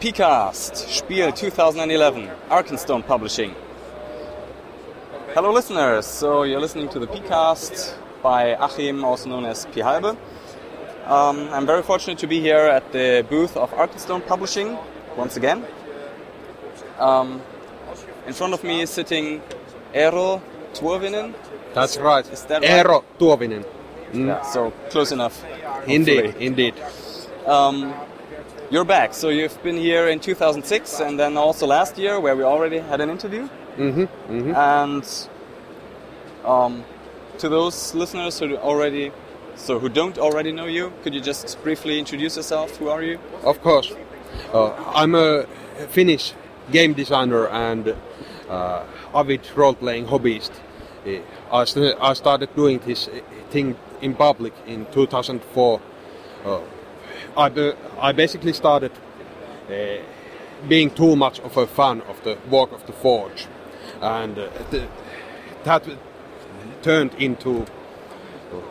PCAST 0.00 0.76
Spiel 0.76 1.32
2011, 1.32 2.28
Arkenstone 2.50 3.06
Publishing. 3.06 3.54
Hello, 5.32 5.50
listeners. 5.50 6.04
So 6.04 6.42
you're 6.42 6.60
listening 6.60 6.90
to 6.90 6.98
the 6.98 7.06
PCAST 7.06 7.94
by 8.22 8.48
Achim, 8.60 9.06
also 9.06 9.30
known 9.30 9.46
as 9.46 9.64
P. 9.66 9.80
Halbe. 9.80 10.14
Um, 11.06 11.48
I'm 11.50 11.64
very 11.64 11.82
fortunate 11.82 12.18
to 12.18 12.26
be 12.26 12.40
here 12.40 12.58
at 12.58 12.92
the 12.92 13.24
booth 13.30 13.56
of 13.56 13.70
Arkenstone 13.70 14.26
Publishing 14.26 14.76
once 15.16 15.38
again. 15.38 15.64
Um, 16.98 17.40
in 18.26 18.34
front 18.34 18.52
of 18.52 18.62
me 18.64 18.82
is 18.82 18.90
sitting 18.90 19.40
Eero 19.94 20.42
Tuovinen. 20.74 21.34
That's 21.72 21.96
right. 21.96 22.30
Is 22.30 22.42
that 22.44 22.60
right? 22.60 22.84
Eero 22.84 23.02
Tuovinen. 23.18 23.64
Mm. 24.12 24.26
Yeah, 24.26 24.42
so 24.42 24.72
close 24.90 25.10
enough. 25.10 25.42
Indeed, 25.86 26.34
indeed. 26.38 26.74
Um, 27.46 27.94
you're 28.70 28.84
back. 28.84 29.14
So 29.14 29.28
you've 29.28 29.62
been 29.62 29.76
here 29.76 30.08
in 30.08 30.20
2006 30.20 31.00
and 31.00 31.18
then 31.18 31.36
also 31.36 31.66
last 31.66 31.98
year 31.98 32.18
where 32.20 32.36
we 32.36 32.42
already 32.42 32.78
had 32.78 33.00
an 33.00 33.10
interview. 33.10 33.46
hmm 33.76 34.04
hmm 34.04 34.52
And 34.54 35.28
um, 36.44 36.84
to 37.38 37.48
those 37.48 37.94
listeners 37.94 38.38
who 38.38 38.56
already, 38.56 39.12
so 39.56 39.78
who 39.78 39.88
don't 39.88 40.18
already 40.18 40.52
know 40.52 40.66
you, 40.66 40.92
could 41.02 41.14
you 41.14 41.20
just 41.20 41.62
briefly 41.62 41.98
introduce 41.98 42.36
yourself? 42.36 42.76
Who 42.76 42.88
are 42.88 43.02
you? 43.02 43.18
Of 43.44 43.60
course. 43.62 43.92
Uh, 44.52 44.72
I'm 44.94 45.14
a 45.14 45.46
Finnish 45.88 46.32
game 46.72 46.92
designer 46.94 47.46
and 47.48 47.94
uh, 48.48 48.84
avid 49.14 49.40
role-playing 49.54 50.06
hobbyist. 50.06 50.50
I, 51.52 51.64
st- 51.64 51.96
I 52.00 52.14
started 52.14 52.54
doing 52.56 52.80
this 52.84 53.08
thing 53.50 53.76
in 54.02 54.14
public 54.14 54.52
in 54.66 54.86
2004. 54.86 55.80
Uh, 56.44 56.58
I, 57.36 57.74
I 58.00 58.12
basically 58.12 58.52
started 58.52 58.92
uh, 59.68 59.96
being 60.68 60.90
too 60.90 61.16
much 61.16 61.38
of 61.40 61.56
a 61.56 61.66
fan 61.66 62.00
of 62.02 62.22
the 62.24 62.38
work 62.50 62.72
of 62.72 62.86
the 62.86 62.92
Forge, 62.92 63.46
and 64.00 64.38
uh, 64.38 64.48
th- 64.70 64.88
that 65.64 65.86
turned 66.82 67.14
into 67.14 67.66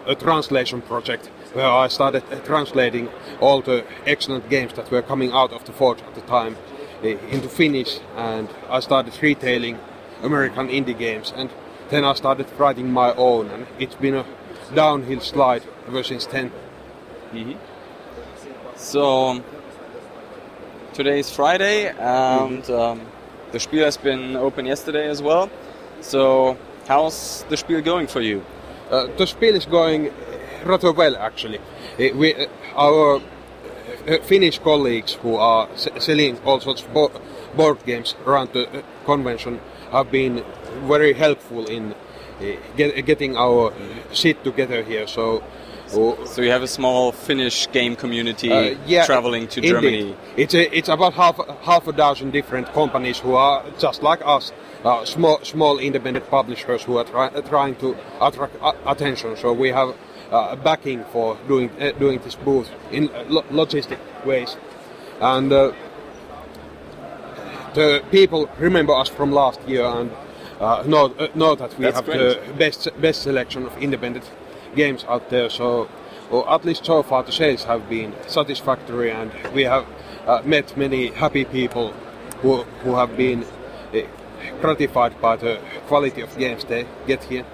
a 0.08 0.16
translation 0.16 0.82
project 0.82 1.28
where 1.54 1.68
I 1.68 1.88
started 1.90 2.24
uh, 2.32 2.40
translating 2.40 3.10
all 3.40 3.62
the 3.62 3.86
excellent 4.06 4.50
games 4.50 4.74
that 4.74 4.90
were 4.90 5.02
coming 5.02 5.32
out 5.32 5.54
of 5.54 5.64
the 5.66 5.72
Forge 5.72 6.02
at 6.02 6.16
the 6.16 6.22
time 6.22 6.58
uh, 7.04 7.08
into 7.08 7.48
Finnish, 7.48 8.00
and 8.16 8.50
I 8.70 8.80
started 8.80 9.14
retailing 9.22 9.80
American 10.24 10.70
indie 10.70 10.98
games, 10.98 11.32
and 11.36 11.50
then 11.90 12.04
I 12.04 12.14
started 12.14 12.48
writing 12.58 12.92
my 12.92 13.14
own, 13.14 13.52
and 13.52 13.68
it's 13.78 13.96
been 13.96 14.16
a 14.16 14.26
downhill 14.74 15.20
slide 15.20 15.64
ever 15.88 16.02
since 16.02 16.26
then. 16.26 16.52
So 18.76 19.42
today 20.94 21.20
is 21.20 21.30
Friday 21.32 21.90
and 21.98 22.70
um, 22.70 23.02
the 23.52 23.60
Spiel 23.60 23.84
has 23.86 23.98
been 23.98 24.36
open 24.36 24.66
yesterday 24.66 25.08
as 25.10 25.22
well. 25.22 25.50
So 26.02 26.58
how's 26.88 27.44
the 27.50 27.58
Spiel 27.58 27.82
going 27.82 28.08
for 28.08 28.22
you? 28.22 28.44
Uh, 28.92 29.08
the 29.18 29.26
spiel 29.26 29.56
is 29.56 29.66
going 29.66 30.14
rather 30.64 30.92
well, 30.92 31.16
actually. 31.16 31.58
Uh, 31.58 32.16
we, 32.16 32.36
uh, 32.36 32.46
our 32.76 33.16
uh, 34.08 34.18
Finnish 34.22 34.60
colleagues 34.60 35.14
who 35.14 35.36
are 35.38 35.68
s- 35.74 35.88
selling 35.98 36.38
all 36.46 36.60
sorts 36.60 36.84
of 36.84 36.94
bo- 36.94 37.12
board 37.56 37.84
games 37.86 38.14
around 38.28 38.54
the 38.54 38.84
convention 39.06 39.60
have 39.92 40.12
been 40.12 40.46
very 40.84 41.14
helpful 41.14 41.66
in 41.66 41.94
uh, 41.94 42.46
get, 42.78 43.04
getting 43.08 43.36
our 43.36 43.74
seat 44.14 44.44
together 44.44 44.84
here. 44.84 45.08
So, 45.08 45.44
So 45.88 46.42
you 46.42 46.52
have 46.52 46.64
a 46.64 46.68
small 46.68 47.12
Finnish 47.12 47.72
game 47.72 47.96
community 47.96 48.52
uh, 48.52 48.78
yeah, 48.86 49.06
traveling 49.06 49.48
to 49.50 49.60
indeed. 49.60 49.70
Germany. 49.70 50.18
It's 50.36 50.54
a, 50.54 50.78
it's 50.78 50.90
about 50.90 51.14
half 51.14 51.40
half 51.62 51.88
a 51.88 51.94
dozen 51.94 52.32
different 52.32 52.68
companies 52.74 53.20
who 53.20 53.36
are 53.36 53.64
just 53.80 54.04
like 54.04 54.22
us, 54.26 54.52
uh, 54.84 55.06
small 55.06 55.40
small 55.44 55.80
independent 55.80 56.30
publishers 56.30 56.84
who 56.84 56.98
are 56.98 57.06
try, 57.06 57.30
trying 57.42 57.76
to 57.76 57.96
attract 58.22 58.56
uh, 58.62 58.74
attention. 58.86 59.38
So 59.38 59.54
we 59.54 59.70
have 59.70 59.96
uh, 60.32 60.56
backing 60.56 61.04
for 61.06 61.38
doing 61.48 61.70
uh, 61.80 61.92
doing 62.00 62.20
this 62.20 62.36
booth 62.36 62.70
in 62.92 63.10
uh, 63.10 63.24
lo- 63.30 63.46
logistic 63.52 64.00
ways, 64.26 64.58
and. 65.22 65.52
Uh, 65.52 65.72
the 67.76 68.02
people 68.10 68.50
remember 68.58 68.94
us 68.96 69.10
from 69.10 69.34
last 69.34 69.60
year 69.68 69.84
and 69.84 70.10
uh, 70.60 70.84
know, 70.88 71.14
uh, 71.20 71.28
know 71.36 71.56
that 71.56 71.78
we 71.78 71.84
That's 71.84 71.98
have 71.98 72.06
great. 72.06 72.18
the 72.18 72.54
best 72.54 72.88
best 73.02 73.22
selection 73.24 73.66
of 73.66 73.78
independent 73.78 74.24
games 74.76 75.06
out 75.08 75.30
there. 75.30 75.50
So, 75.50 75.88
or 76.32 76.50
at 76.50 76.66
least 76.66 76.86
so 76.86 77.04
far, 77.04 77.24
the 77.24 77.32
sales 77.32 77.64
have 77.66 77.88
been 77.90 78.14
satisfactory, 78.28 79.12
and 79.12 79.32
we 79.54 79.64
have 79.64 79.86
uh, 80.28 80.42
met 80.46 80.76
many 80.78 81.08
happy 81.08 81.46
people 81.46 81.94
who 82.42 82.64
who 82.84 82.96
have 82.96 83.16
been 83.18 83.44
uh, 83.44 84.02
gratified 84.62 85.20
by 85.22 85.36
the 85.38 85.60
quality 85.88 86.22
of 86.22 86.38
games 86.38 86.64
they 86.66 86.86
get 87.08 87.24
here. 87.24 87.46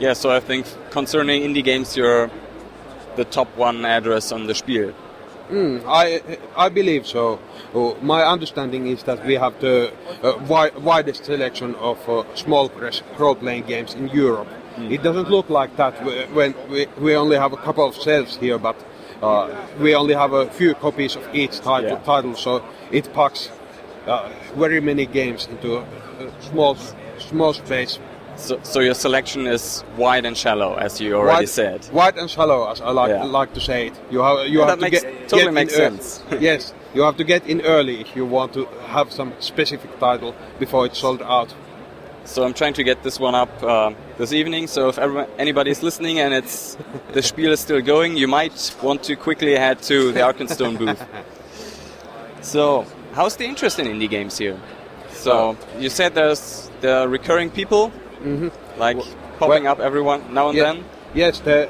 Yeah, 0.00 0.12
so 0.14 0.30
I 0.30 0.40
think 0.40 0.66
concerning 0.90 1.42
indie 1.42 1.64
games, 1.64 1.96
you're 1.96 2.30
the 3.16 3.24
top 3.24 3.48
one 3.56 3.84
address 3.84 4.32
on 4.32 4.46
the 4.46 4.54
Spiel. 4.54 4.92
I 5.86 6.20
I 6.56 6.68
believe 6.68 7.06
so. 7.06 7.38
Uh, 7.74 7.94
my 8.02 8.22
understanding 8.24 8.88
is 8.88 9.02
that 9.04 9.24
we 9.24 9.34
have 9.34 9.54
the 9.60 9.92
uh, 10.22 10.32
wi- 10.48 10.72
widest 10.82 11.24
selection 11.24 11.74
of 11.76 11.98
uh, 12.08 12.24
small 12.34 12.68
press 12.68 13.02
role-playing 13.18 13.64
games 13.66 13.94
in 13.94 14.08
Europe. 14.08 14.48
It 14.78 15.02
doesn't 15.02 15.30
look 15.30 15.48
like 15.50 15.76
that 15.76 15.94
when 16.34 16.54
we, 16.70 16.86
we 17.00 17.14
only 17.16 17.36
have 17.36 17.52
a 17.52 17.56
couple 17.56 17.84
of 17.86 17.94
shelves 17.94 18.36
here, 18.36 18.58
but 18.58 18.76
uh, 19.22 19.48
we 19.80 19.94
only 19.94 20.14
have 20.14 20.32
a 20.32 20.50
few 20.50 20.74
copies 20.74 21.16
of 21.16 21.22
each 21.34 21.60
title, 21.60 21.90
Yeah. 21.90 21.98
title 22.04 22.34
so 22.34 22.62
it 22.90 23.12
packs 23.14 23.50
uh, 24.06 24.28
very 24.54 24.80
many 24.80 25.06
games 25.06 25.46
into 25.46 25.78
a, 25.78 25.80
a 25.80 26.42
small 26.42 26.76
small 27.18 27.52
space. 27.54 27.98
So, 28.36 28.60
so 28.62 28.80
your 28.80 28.92
selection 28.94 29.46
is 29.46 29.82
wide 29.96 30.26
and 30.26 30.36
shallow, 30.36 30.74
as 30.76 31.00
you 31.00 31.14
already 31.14 31.46
wide, 31.46 31.48
said. 31.48 31.88
Wide 31.90 32.18
and 32.18 32.28
shallow, 32.30 32.70
as 32.70 32.82
I 32.82 32.90
like 32.90 33.08
Yeah. 33.08 33.24
like 33.24 33.54
to 33.54 33.60
say 33.60 33.86
it. 33.86 33.94
You 34.10 34.20
have 34.20 34.46
you 34.46 34.60
Yeah, 34.60 34.66
have 34.66 34.78
that 34.78 34.84
to 34.86 34.90
makes- 34.90 35.02
get 35.02 35.28
totally 35.30 35.44
get 35.44 35.54
makes 35.54 35.74
sense. 35.74 36.22
yes, 36.40 36.74
you 36.94 37.00
have 37.02 37.16
to 37.16 37.24
get 37.24 37.46
in 37.46 37.62
early 37.62 38.00
if 38.02 38.14
you 38.14 38.26
want 38.26 38.52
to 38.52 38.66
have 38.88 39.10
some 39.10 39.32
specific 39.40 39.98
title 39.98 40.34
before 40.58 40.84
it's 40.84 40.98
sold 40.98 41.22
out. 41.22 41.54
So 42.26 42.44
I'm 42.44 42.54
trying 42.54 42.74
to 42.74 42.84
get 42.84 43.02
this 43.02 43.18
one 43.20 43.34
up 43.34 43.62
uh, 43.62 43.92
this 44.18 44.32
evening. 44.32 44.66
So 44.66 44.88
if 44.88 44.98
everyone, 44.98 45.28
anybody's 45.38 45.82
listening 45.82 46.18
and 46.18 46.34
it's 46.34 46.76
the 47.12 47.22
Spiel 47.22 47.52
is 47.52 47.60
still 47.60 47.80
going, 47.80 48.16
you 48.16 48.26
might 48.28 48.74
want 48.82 49.02
to 49.04 49.16
quickly 49.16 49.54
head 49.56 49.80
to 49.82 50.12
the 50.12 50.20
Arkenstone 50.20 50.76
booth. 50.80 51.02
So 52.42 52.84
how's 53.14 53.36
the 53.36 53.44
interest 53.44 53.78
in 53.78 53.86
indie 53.86 54.10
games 54.10 54.36
here? 54.38 54.58
So 55.12 55.56
you 55.78 55.88
said 55.88 56.14
there's 56.14 56.70
the 56.80 57.06
recurring 57.08 57.50
people, 57.50 57.92
like 58.76 58.98
popping 59.38 59.64
well- 59.64 59.72
up 59.72 59.80
everyone 59.80 60.34
now 60.34 60.48
and 60.48 60.56
Ye- 60.56 60.62
then. 60.64 60.84
Yes, 61.14 61.40
there, 61.40 61.68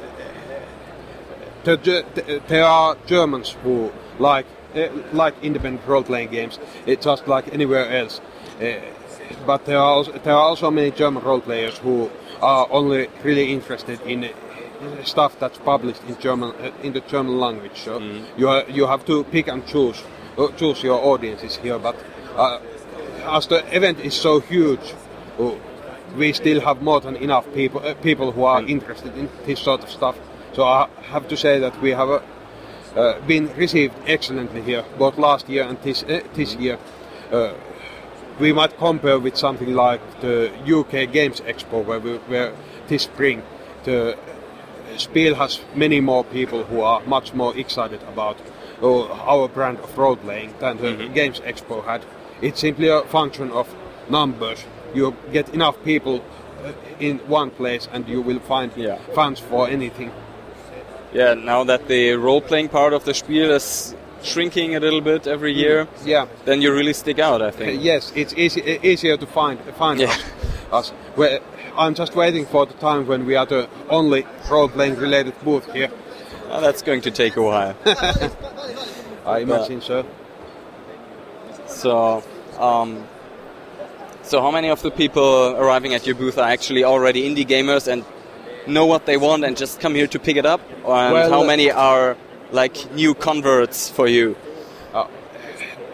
there, 1.64 1.76
there- 2.48 2.64
are 2.64 2.96
Germans 3.06 3.50
who 3.62 3.92
like 4.18 4.46
eh, 4.74 4.88
like 5.12 5.34
independent 5.42 5.86
role-playing 5.86 6.30
games, 6.30 6.58
It's 6.86 7.04
just 7.04 7.28
like 7.28 7.52
anywhere 7.52 7.88
else. 7.90 8.20
Eh, 8.60 8.80
But 9.46 9.64
there 9.64 9.78
are 9.78 9.92
also, 9.96 10.12
there 10.12 10.34
are 10.34 10.48
also 10.48 10.70
many 10.70 10.90
German 10.90 11.22
role 11.22 11.40
players 11.40 11.78
who 11.78 12.10
are 12.40 12.66
only 12.70 13.08
really 13.22 13.52
interested 13.52 14.00
in 14.02 14.30
stuff 15.04 15.38
that's 15.38 15.58
published 15.58 16.02
in 16.08 16.18
German 16.18 16.52
in 16.82 16.92
the 16.92 17.00
German 17.00 17.38
language. 17.38 17.78
So 17.84 18.00
you 18.36 18.48
are, 18.48 18.64
you 18.68 18.86
have 18.86 19.04
to 19.06 19.24
pick 19.24 19.48
and 19.48 19.66
choose 19.66 20.02
uh, 20.38 20.48
choose 20.56 20.82
your 20.82 21.02
audiences 21.02 21.56
here. 21.56 21.78
But 21.78 21.96
uh, 22.36 22.60
as 23.24 23.46
the 23.46 23.64
event 23.74 24.00
is 24.00 24.14
so 24.14 24.40
huge, 24.40 24.94
uh, 25.38 25.52
we 26.16 26.32
still 26.32 26.60
have 26.60 26.82
more 26.82 27.00
than 27.00 27.16
enough 27.16 27.46
people 27.54 27.80
uh, 27.80 27.94
people 27.94 28.32
who 28.32 28.44
are 28.44 28.62
interested 28.62 29.16
in 29.16 29.28
this 29.46 29.60
sort 29.60 29.82
of 29.82 29.90
stuff. 29.90 30.16
So 30.52 30.64
I 30.64 30.88
have 31.10 31.28
to 31.28 31.36
say 31.36 31.58
that 31.60 31.80
we 31.82 31.90
have 31.90 32.08
uh, 32.08 32.20
uh, 32.96 33.20
been 33.26 33.54
received 33.56 33.94
excellently 34.06 34.62
here, 34.62 34.84
both 34.98 35.18
last 35.18 35.48
year 35.48 35.64
and 35.64 35.80
this 35.82 36.02
uh, 36.02 36.20
this 36.34 36.54
year. 36.56 36.78
We 38.38 38.52
might 38.52 38.76
compare 38.78 39.18
with 39.18 39.36
something 39.36 39.74
like 39.74 40.00
the 40.20 40.50
UK 40.66 41.10
Games 41.12 41.40
Expo, 41.40 41.84
where 41.84 41.98
we 42.00 42.16
where 42.28 42.52
this 42.88 43.02
spring 43.04 43.42
the 43.84 44.16
Spiel 44.96 45.34
has 45.34 45.60
many 45.74 46.00
more 46.00 46.24
people 46.24 46.64
who 46.64 46.80
are 46.80 47.00
much 47.06 47.32
more 47.34 47.56
excited 47.56 48.00
about 48.02 48.36
uh, 48.82 49.06
our 49.32 49.48
brand 49.48 49.78
of 49.78 49.96
role 49.98 50.16
playing 50.16 50.54
than 50.60 50.76
the 50.78 51.08
Games 51.14 51.40
Expo 51.40 51.84
had. 51.84 52.02
It's 52.42 52.60
simply 52.60 52.88
a 52.88 53.02
function 53.02 53.50
of 53.50 53.74
numbers. 54.10 54.64
You 54.94 55.14
get 55.32 55.48
enough 55.54 55.76
people 55.84 56.22
uh, 56.64 56.72
in 57.00 57.18
one 57.28 57.50
place, 57.50 57.88
and 57.92 58.08
you 58.08 58.20
will 58.22 58.40
find 58.40 58.70
Yeah. 58.76 58.98
fans 59.14 59.40
for 59.40 59.68
anything. 59.68 60.10
Yeah, 61.12 61.34
now 61.34 61.64
that 61.64 61.88
the 61.88 62.12
role-playing 62.16 62.68
part 62.68 62.92
of 62.92 63.04
the 63.04 63.14
Spiel 63.14 63.50
is 63.52 63.94
shrinking 64.22 64.74
a 64.76 64.80
little 64.80 65.00
bit 65.00 65.26
every 65.26 65.52
year, 65.52 65.86
Yeah. 66.04 66.26
then 66.44 66.62
you 66.62 66.72
really 66.72 66.92
stick 66.92 67.18
out, 67.18 67.42
I 67.42 67.50
think. 67.50 67.82
Yes, 67.82 68.12
it's 68.14 68.34
easy, 68.34 68.78
easier 68.82 69.16
to 69.16 69.26
find 69.26 69.58
find 69.78 70.00
Yeah. 70.00 70.10
us. 70.10 70.22
us. 70.72 70.92
Well, 71.16 71.38
I'm 71.78 71.94
just 71.94 72.14
waiting 72.16 72.46
for 72.46 72.66
the 72.66 72.74
time 72.74 73.06
when 73.06 73.26
we 73.26 73.36
are 73.36 73.46
the 73.46 73.68
only 73.90 74.24
role-playing 74.50 74.96
related 74.96 75.34
booth 75.44 75.70
here. 75.72 75.90
Oh, 76.50 76.60
that's 76.60 76.82
going 76.82 77.02
to 77.02 77.10
take 77.10 77.36
a 77.36 77.42
while. 77.42 77.74
I 79.26 79.40
imagine 79.40 79.80
so. 79.82 80.04
So, 81.66 82.22
um, 82.58 83.04
so 84.22 84.40
how 84.40 84.50
many 84.50 84.68
of 84.70 84.82
the 84.82 84.90
people 84.90 85.54
arriving 85.56 85.94
at 85.94 86.06
your 86.06 86.14
booth 86.16 86.38
are 86.38 86.48
actually 86.48 86.84
already 86.84 87.28
indie 87.28 87.46
gamers 87.46 87.86
and 87.88 88.04
know 88.66 88.86
what 88.86 89.06
they 89.06 89.16
want 89.16 89.44
and 89.44 89.56
just 89.56 89.80
come 89.80 89.94
here 89.94 90.06
to 90.06 90.18
pick 90.18 90.36
it 90.36 90.46
up? 90.46 90.60
And 90.70 91.12
Well, 91.12 91.30
how 91.30 91.42
uh, 91.42 91.46
many 91.46 91.70
are 91.70 92.16
like 92.52 92.92
new 92.92 93.14
converts 93.14 93.88
for 93.88 94.06
you? 94.08 94.36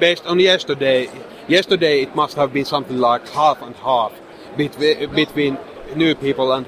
based 0.02 0.26
on 0.26 0.40
yesterday, 0.40 1.08
yesterday 1.46 2.02
it 2.02 2.16
must 2.16 2.34
have 2.34 2.52
been 2.52 2.64
something 2.64 2.98
like 2.98 3.28
half 3.28 3.62
and 3.62 3.76
half 3.76 4.12
between, 4.56 5.14
between 5.14 5.58
new 5.94 6.12
people 6.16 6.52
and 6.52 6.66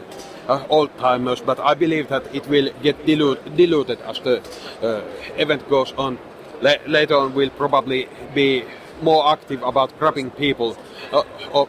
uh, 0.48 0.64
old 0.68 0.96
timers. 0.98 1.40
But 1.40 1.58
I 1.58 1.74
believe 1.74 2.08
that 2.08 2.22
it 2.32 2.46
will 2.46 2.70
get 2.80 3.04
dilute, 3.06 3.56
diluted 3.56 4.00
as 4.02 4.20
the 4.20 4.36
uh, 4.82 5.02
event 5.36 5.68
goes 5.68 5.92
on. 5.98 6.18
La- 6.60 6.84
later 6.86 7.16
on, 7.16 7.34
we'll 7.34 7.50
probably 7.50 8.08
be 8.34 8.64
more 9.02 9.26
active 9.32 9.62
about 9.64 9.98
grabbing 9.98 10.30
people 10.30 10.76
uh, 11.12 11.24
uh, 11.52 11.66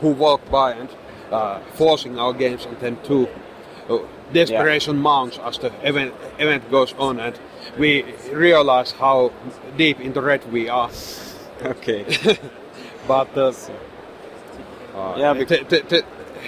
who 0.00 0.10
walk 0.10 0.48
by 0.48 0.74
and 0.74 0.88
uh, 1.32 1.58
forcing 1.74 2.20
our 2.20 2.32
games 2.32 2.66
on 2.66 2.76
them 2.78 2.96
too. 3.02 3.28
Uh, 4.30 4.32
desperation 4.32 4.98
mounts 4.98 5.38
as 5.38 5.58
the 5.58 5.70
event 5.88 6.12
event 6.38 6.70
goes 6.70 6.94
on, 6.98 7.20
and 7.20 7.38
we 7.78 8.04
realize 8.32 8.92
how 8.92 9.30
deep 9.76 10.00
into 10.00 10.20
red 10.20 10.44
we 10.52 10.68
are. 10.68 10.90
Okay. 11.62 12.04
But 13.06 13.36
uh, 13.36 13.52
yeah, 15.16 15.34
bec- 15.34 15.48
th- 15.48 15.68
th- 15.68 15.88
th- 15.88 16.04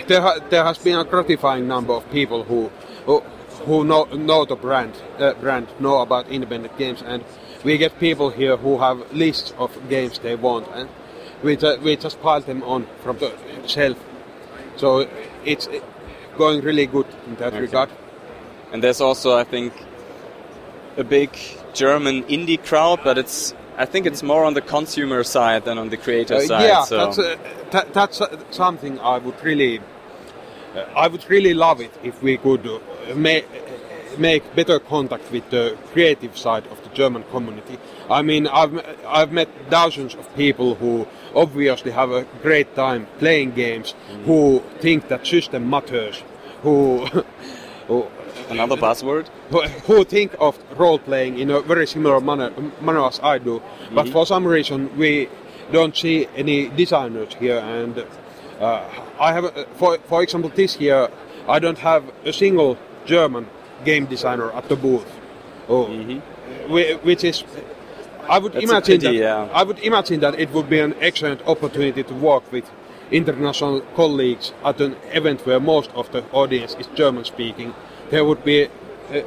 there, 0.06 0.20
ha- 0.22 0.38
there 0.48 0.64
has 0.64 0.78
been 0.78 0.98
a 0.98 1.04
gratifying 1.04 1.66
number 1.68 1.92
of 1.92 2.10
people 2.10 2.44
who 2.44 2.70
who, 3.04 3.20
who 3.66 3.84
know, 3.84 4.04
know 4.04 4.44
the 4.46 4.56
brand, 4.56 4.92
uh, 5.18 5.34
brand, 5.34 5.66
know 5.78 5.98
about 6.00 6.28
independent 6.28 6.76
games, 6.78 7.02
and 7.02 7.24
we 7.64 7.76
get 7.78 7.98
people 7.98 8.30
here 8.30 8.56
who 8.56 8.78
have 8.78 8.98
lists 9.12 9.52
of 9.58 9.70
games 9.88 10.18
they 10.20 10.34
want, 10.36 10.66
and 10.74 10.88
we, 11.42 11.56
ju- 11.56 11.78
we 11.82 11.96
just 11.96 12.20
pile 12.22 12.40
them 12.40 12.62
on 12.62 12.86
from 13.02 13.18
the 13.18 13.32
shelf. 13.66 13.98
So 14.76 15.06
it's 15.44 15.66
uh, 15.68 15.80
going 16.36 16.60
really 16.62 16.86
good 16.86 17.06
in 17.26 17.34
that 17.36 17.52
Okay. 17.52 17.60
regard. 17.60 17.88
and 18.72 18.82
there's 18.82 19.00
also, 19.00 19.36
I 19.36 19.44
think, 19.44 19.72
a 20.96 21.04
big 21.04 21.30
German 21.74 22.24
indie 22.24 22.58
crowd, 22.62 23.00
but 23.04 23.16
it's 23.18 23.54
I 23.78 23.84
think 23.84 24.06
it's 24.06 24.22
more 24.22 24.44
on 24.44 24.54
the 24.54 24.62
consumer 24.62 25.22
side 25.24 25.64
than 25.66 25.76
on 25.78 25.88
the 25.90 25.96
creator 25.98 26.36
Uh, 26.36 26.40
side. 26.40 26.64
yeah, 26.64 26.82
so. 26.84 26.96
that's 26.96 27.18
uh, 27.18 27.36
that, 27.70 27.92
that's 27.92 28.20
uh, 28.20 28.26
something 28.50 28.98
I 29.00 29.18
would 29.18 29.38
really, 29.44 29.80
I 30.96 31.06
would 31.08 31.24
really 31.30 31.52
love 31.54 31.80
it 31.84 31.92
if 32.02 32.22
we 32.22 32.36
could 32.38 32.64
make 33.14 33.44
make 34.18 34.42
better 34.56 34.78
contact 34.80 35.30
with 35.30 35.44
the 35.50 35.76
creative 35.92 36.36
side 36.38 36.64
of 36.72 36.78
the 36.84 36.88
German 36.96 37.22
community. 37.30 37.76
I 38.08 38.22
mean, 38.22 38.46
I've 38.46 38.74
I've 39.06 39.30
met 39.32 39.48
thousands 39.70 40.14
of 40.14 40.24
people 40.36 40.74
who 40.80 41.06
obviously 41.34 41.90
have 41.90 42.10
a 42.10 42.24
great 42.42 42.74
time 42.74 43.06
playing 43.18 43.52
games, 43.52 43.94
who 44.24 44.62
think 44.80 45.08
that 45.08 45.26
system 45.26 45.68
matters, 45.70 46.22
who. 46.62 47.06
who 47.88 48.06
Another 48.48 48.76
buzzword. 48.76 49.26
who, 49.50 49.62
who 49.62 50.04
think 50.04 50.32
of 50.38 50.56
role 50.78 50.98
playing 51.00 51.38
in 51.38 51.50
a 51.50 51.60
very 51.62 51.86
similar 51.86 52.20
manner, 52.20 52.52
manner 52.80 53.04
as 53.04 53.18
I 53.20 53.38
do, 53.38 53.60
but 53.92 54.08
for 54.08 54.24
some 54.26 54.46
reason 54.46 54.96
we 54.96 55.28
don't 55.72 55.96
see 55.96 56.28
any 56.36 56.68
designers 56.68 57.34
here. 57.34 57.58
And 57.58 58.04
uh, 58.60 58.88
I 59.18 59.32
have, 59.32 59.44
uh, 59.46 59.64
for 59.74 59.98
for 59.98 60.22
example, 60.22 60.50
this 60.54 60.78
year 60.78 61.08
I 61.48 61.58
don't 61.58 61.78
have 61.78 62.04
a 62.24 62.32
single 62.32 62.78
German 63.04 63.48
game 63.84 64.06
designer 64.06 64.52
at 64.52 64.68
the 64.68 64.76
booth, 64.76 65.06
oh, 65.68 65.86
whi- 66.68 66.98
which 67.02 67.24
is. 67.24 67.42
I 68.28 68.38
would 68.38 68.52
That's 68.52 68.64
imagine 68.64 69.00
pity, 69.00 69.18
that 69.18 69.24
yeah. 69.24 69.48
I 69.52 69.62
would 69.62 69.78
imagine 69.80 70.20
that 70.20 70.38
it 70.38 70.50
would 70.52 70.68
be 70.68 70.80
an 70.80 70.94
excellent 71.00 71.42
opportunity 71.46 72.02
to 72.02 72.14
work 72.14 72.50
with 72.52 72.70
international 73.10 73.80
colleagues 73.94 74.52
at 74.64 74.80
an 74.80 74.96
event 75.12 75.46
where 75.46 75.60
most 75.60 75.90
of 75.94 76.10
the 76.12 76.24
audience 76.32 76.74
is 76.78 76.86
German 76.94 77.24
speaking. 77.24 77.74
There 78.10 78.24
would 78.24 78.44
be, 78.44 78.66
uh, 78.66 79.20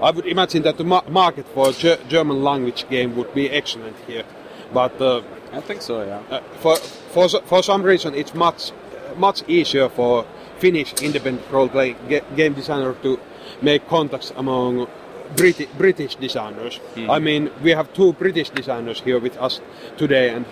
I 0.00 0.10
would 0.10 0.26
imagine 0.26 0.62
that 0.62 0.78
the 0.78 0.84
ma- 0.84 1.02
market 1.08 1.46
for 1.48 1.68
a 1.68 1.72
Ge- 1.72 1.98
German 2.08 2.42
language 2.42 2.88
game 2.88 3.14
would 3.16 3.32
be 3.34 3.50
excellent 3.50 3.96
here. 4.06 4.24
But 4.72 5.00
uh, 5.00 5.22
I 5.52 5.60
think 5.60 5.82
so. 5.82 6.02
Yeah. 6.04 6.22
uh, 6.30 6.40
for, 6.60 6.76
for, 6.76 7.28
for 7.28 7.62
some 7.62 7.82
reason, 7.82 8.14
it's 8.14 8.34
much, 8.34 8.72
much 9.16 9.42
easier 9.48 9.88
for 9.88 10.24
Finnish 10.58 10.94
independent 11.02 11.46
role-playing 11.50 11.96
ga- 12.08 12.24
game 12.34 12.54
designer 12.54 12.94
to 13.02 13.20
make 13.60 13.86
contacts 13.88 14.32
among 14.36 14.86
Briti- 15.34 15.68
British 15.76 16.16
designers. 16.16 16.80
I 17.08 17.18
mean, 17.18 17.50
we 17.62 17.70
have 17.70 17.92
two 17.92 18.12
British 18.12 18.50
designers 18.50 19.00
here 19.00 19.18
with 19.18 19.36
us 19.38 19.60
today, 19.96 20.30
and 20.30 20.44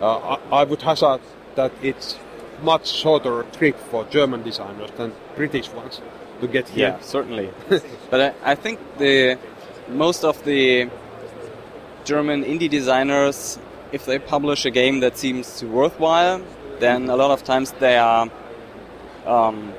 uh, 0.00 0.36
I, 0.50 0.60
I 0.60 0.64
would 0.64 0.82
hazard 0.82 1.20
that 1.54 1.72
it's 1.82 2.16
much 2.62 2.86
shorter 2.88 3.44
trip 3.52 3.78
for 3.78 4.04
German 4.04 4.42
designers 4.42 4.90
than 4.96 5.12
British 5.36 5.68
ones 5.70 6.00
to 6.40 6.48
get 6.48 6.68
here. 6.68 6.88
Yeah, 6.88 7.00
certainly. 7.00 7.50
but 8.10 8.20
I, 8.20 8.52
I 8.52 8.54
think 8.54 8.78
the 8.98 9.38
most 9.88 10.24
of 10.24 10.42
the 10.44 10.88
German 12.04 12.44
indie 12.44 12.70
designers, 12.70 13.58
if 13.92 14.06
they 14.06 14.18
publish 14.18 14.64
a 14.64 14.70
game 14.70 15.00
that 15.00 15.16
seems 15.18 15.62
worthwhile, 15.64 16.42
then 16.80 17.08
a 17.10 17.16
lot 17.16 17.30
of 17.30 17.44
times 17.44 17.72
they 17.72 17.96
are 17.96 18.28
um, 19.26 19.72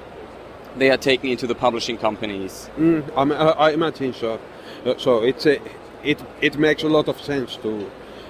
they 0.78 0.90
are 0.90 0.98
taken 0.98 1.30
into 1.30 1.48
the 1.48 1.56
publishing 1.56 1.98
companies. 1.98 2.70
Mm, 2.78 3.04
I, 3.16 3.68
I, 3.68 3.72
imagine 3.72 4.14
so. 4.14 4.40
Uh, 4.86 4.96
so 4.98 5.24
it's 5.24 5.46
a, 5.46 5.60
it 6.04 6.22
it 6.42 6.58
makes 6.58 6.84
a 6.84 6.90
lot 6.90 7.08
of 7.08 7.22
sense 7.22 7.56
to, 7.58 7.90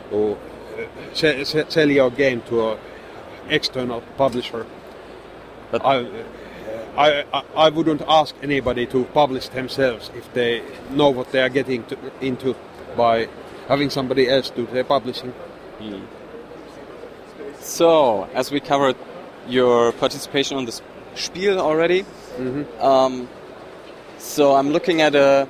to 0.10 0.34
uh, 0.34 0.86
se- 1.14 1.44
se- 1.46 1.66
sell 1.70 1.90
your 1.90 2.12
game 2.12 2.42
to 2.50 2.72
an 2.72 2.78
external 3.50 4.02
publisher. 4.18 4.66
But- 5.72 5.86
I, 5.86 5.98
uh, 5.98 6.24
I, 6.96 7.44
I 7.56 7.70
wouldn't 7.70 8.04
ask 8.08 8.36
anybody 8.44 8.86
to 8.88 9.06
publish 9.06 9.48
themselves 9.50 10.12
if 10.16 10.32
they 10.34 10.62
know 10.92 11.10
what 11.10 11.32
they 11.32 11.42
are 11.42 11.50
getting 11.50 11.84
to, 11.86 11.98
into 12.22 12.56
by 12.96 13.28
having 13.68 13.90
somebody 13.90 14.30
else 14.30 14.52
do 14.52 14.68
their 14.68 14.84
publishing. 14.84 15.34
So, 17.60 18.26
as 18.34 18.52
we 18.52 18.60
covered 18.60 18.96
your 19.48 19.92
participation 19.94 20.58
on 20.58 20.66
the 20.66 20.80
Spiel 21.16 21.60
already, 21.60 22.06
um, 22.80 23.28
so 24.18 24.56
I'm 24.56 24.70
looking 24.72 25.02
at 25.02 25.16
a 25.16 25.48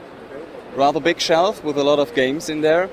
rather 0.75 0.99
big 0.99 1.19
shelf 1.19 1.63
with 1.63 1.77
a 1.77 1.83
lot 1.83 1.99
of 1.99 2.13
games 2.15 2.49
in 2.49 2.61
there. 2.61 2.89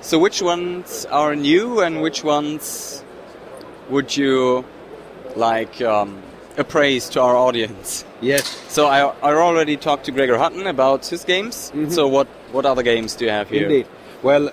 So, 0.00 0.18
which 0.18 0.42
ones 0.42 1.06
are 1.06 1.34
new 1.34 1.80
and 1.80 2.00
which 2.02 2.22
ones 2.24 3.02
would 3.90 4.16
you 4.16 4.64
like 5.34 5.80
um, 5.82 6.22
appraise 6.56 7.08
to 7.10 7.20
our 7.20 7.36
audience? 7.36 8.04
Yes. 8.20 8.46
So, 8.68 8.86
I, 8.86 9.00
I 9.22 9.34
already 9.34 9.76
talked 9.76 10.04
to 10.04 10.12
Gregor 10.12 10.38
Hutton 10.38 10.66
about 10.66 11.06
his 11.06 11.24
games. 11.24 11.72
So, 11.88 12.06
what, 12.06 12.28
what 12.52 12.64
other 12.64 12.82
games 12.82 13.14
do 13.16 13.24
you 13.24 13.30
have 13.30 13.50
here? 13.50 13.64
Indeed. 13.64 13.86
Well, 14.22 14.50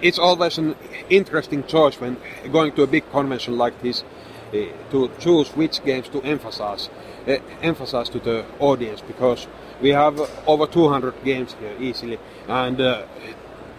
it's 0.00 0.18
always 0.18 0.58
an 0.58 0.76
interesting 1.10 1.64
choice 1.64 2.00
when 2.00 2.16
going 2.52 2.72
to 2.72 2.82
a 2.82 2.86
big 2.86 3.10
convention 3.10 3.56
like 3.58 3.80
this 3.82 4.04
to 4.52 5.10
choose 5.18 5.48
which 5.56 5.84
games 5.84 6.08
to 6.08 6.22
emphasize, 6.22 6.88
uh, 7.26 7.36
emphasize 7.62 8.08
to 8.10 8.18
the 8.20 8.44
audience 8.58 9.00
because 9.00 9.46
we 9.80 9.90
have 9.90 10.20
over 10.46 10.66
200 10.66 11.24
games 11.24 11.54
here 11.60 11.76
easily, 11.80 12.18
and 12.48 12.80
uh, 12.80 13.04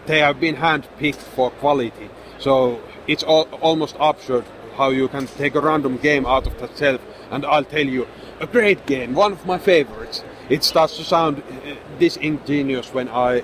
they 0.05 0.19
have 0.19 0.39
been 0.39 0.55
hand-picked 0.55 1.21
for 1.21 1.51
quality. 1.51 2.09
So 2.39 2.81
it's 3.07 3.23
al- 3.23 3.49
almost 3.61 3.95
absurd 3.99 4.45
how 4.75 4.89
you 4.89 5.07
can 5.07 5.27
take 5.27 5.55
a 5.55 5.61
random 5.61 5.97
game 5.97 6.25
out 6.25 6.45
of 6.47 6.57
the 6.59 6.67
shelf 6.75 7.01
and 7.31 7.45
I'll 7.45 7.63
tell 7.63 7.85
you, 7.85 8.07
a 8.39 8.47
great 8.47 8.85
game, 8.85 9.13
one 9.13 9.31
of 9.31 9.45
my 9.45 9.57
favorites. 9.57 10.23
It 10.49 10.63
starts 10.63 10.97
to 10.97 11.03
sound 11.03 11.41
disingenuous 11.99 12.93
when 12.93 13.09
I 13.09 13.43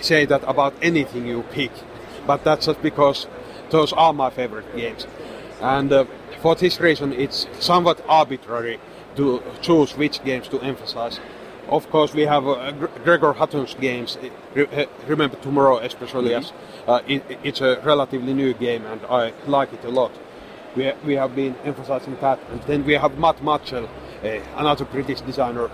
say 0.00 0.24
that 0.26 0.42
about 0.46 0.74
anything 0.82 1.26
you 1.26 1.42
pick, 1.50 1.70
but 2.26 2.42
that's 2.44 2.66
just 2.66 2.82
because 2.82 3.26
those 3.70 3.92
are 3.92 4.12
my 4.12 4.30
favorite 4.30 4.74
games. 4.76 5.06
And 5.60 5.92
uh, 5.92 6.06
for 6.40 6.54
this 6.54 6.80
reason, 6.80 7.12
it's 7.12 7.46
somewhat 7.58 8.02
arbitrary 8.08 8.78
to 9.16 9.42
choose 9.60 9.96
which 9.96 10.22
games 10.24 10.48
to 10.48 10.60
emphasize. 10.60 11.20
Of 11.68 11.88
course, 11.90 12.14
we 12.14 12.22
have 12.22 12.46
uh, 12.48 12.72
Gregor 13.04 13.32
Hutton's 13.32 13.74
games. 13.74 14.16
uh, 14.16 14.28
Re- 14.54 14.86
Remember 15.06 15.36
Tomorrow, 15.36 15.78
especially 15.78 16.34
as 16.34 16.52
uh, 16.88 17.00
it, 17.06 17.22
it's 17.44 17.60
a 17.60 17.80
relatively 17.84 18.34
new 18.34 18.54
game, 18.54 18.84
and 18.86 19.00
I 19.08 19.32
like 19.46 19.72
it 19.72 19.84
a 19.84 19.90
lot. 19.90 20.10
We, 20.76 20.92
we 21.04 21.14
have 21.14 21.34
been 21.34 21.54
emphasizing 21.64 22.16
that, 22.20 22.38
and 22.50 22.62
then 22.62 22.84
we 22.84 22.94
have 22.94 23.18
Matt 23.18 23.36
Machell, 23.38 23.88
uh, 24.24 24.28
another 24.56 24.84
British 24.84 25.20
designer, 25.20 25.70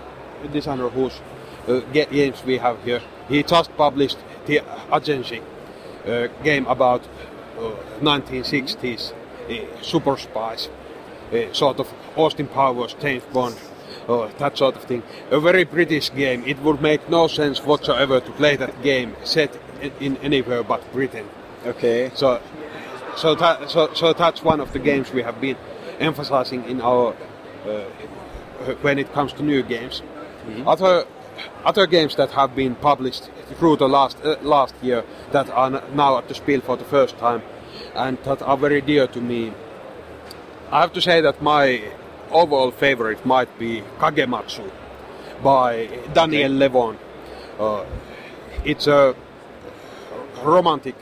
designer 0.51 0.89
whose 0.89 1.19
uh, 1.67 1.79
ga- 1.93 2.05
games 2.05 2.43
we 2.45 2.57
have 2.57 2.83
here. 2.83 3.01
He 3.27 3.41
just 3.43 3.75
published 3.77 4.17
the 4.45 4.61
Agency 4.93 5.41
uh, 6.05 6.27
game 6.43 6.65
about 6.67 7.01
uh, 7.57 7.71
1960s 8.01 9.11
uh, 9.11 9.15
super 9.81 10.17
spies, 10.17 10.69
uh, 11.33 11.53
sort 11.53 11.79
of 11.79 11.93
Austin 12.15 12.47
Powers, 12.47 12.95
James 12.99 13.23
Bond, 13.33 13.55
or 14.07 14.29
that 14.39 14.57
sort 14.57 14.75
of 14.75 14.83
thing. 14.83 15.03
A 15.31 15.39
very 15.39 15.63
British 15.63 16.13
game. 16.13 16.43
It 16.45 16.59
would 16.59 16.81
make 16.81 17.09
no 17.09 17.27
sense 17.27 17.59
whatsoever 17.63 18.19
to 18.19 18.31
play 18.31 18.55
that 18.55 18.81
game 18.81 19.15
set 19.23 19.57
in, 19.81 19.91
in 19.99 20.17
anywhere 20.17 20.63
but 20.63 20.81
Britain. 20.93 21.27
Okay. 21.65 22.11
So, 22.15 22.41
so 23.15 23.35
that 23.35 23.69
so, 23.69 23.93
so 23.93 24.13
that's 24.13 24.43
one 24.43 24.59
of 24.59 24.73
the 24.73 24.79
games 24.79 25.11
we 25.11 25.23
have 25.23 25.39
been 25.41 25.57
emphasizing 25.99 26.63
in 26.65 26.81
our 26.81 27.15
uh, 27.65 27.83
when 28.81 28.99
it 28.99 29.11
comes 29.13 29.33
to 29.33 29.43
new 29.43 29.63
games. 29.63 30.01
Mm-hmm. 30.45 30.67
Other 30.67 31.05
other 31.65 31.85
games 31.85 32.15
that 32.15 32.31
have 32.31 32.55
been 32.55 32.75
published 32.75 33.29
through 33.57 33.77
the 33.77 33.87
last 33.87 34.17
uh, 34.23 34.37
last 34.41 34.75
year 34.81 35.03
that 35.31 35.49
are 35.49 35.69
now 35.93 36.17
at 36.17 36.27
the 36.27 36.33
Spiel 36.33 36.61
for 36.61 36.77
the 36.77 36.85
first 36.85 37.17
time 37.17 37.41
and 37.95 38.17
that 38.23 38.41
are 38.41 38.57
very 38.57 38.81
dear 38.81 39.07
to 39.07 39.21
me. 39.21 39.53
I 40.71 40.81
have 40.81 40.93
to 40.93 41.01
say 41.01 41.21
that 41.21 41.41
my 41.41 41.81
overall 42.31 42.71
favorite 42.71 43.25
might 43.25 43.57
be 43.57 43.83
Kagematsu 43.99 44.69
by 45.43 45.87
Danielle 46.13 46.63
okay. 46.63 46.67
Lewon. 46.67 46.97
Uh, 47.59 47.85
it's 48.65 48.87
a 48.87 49.15
romantic, 50.43 50.95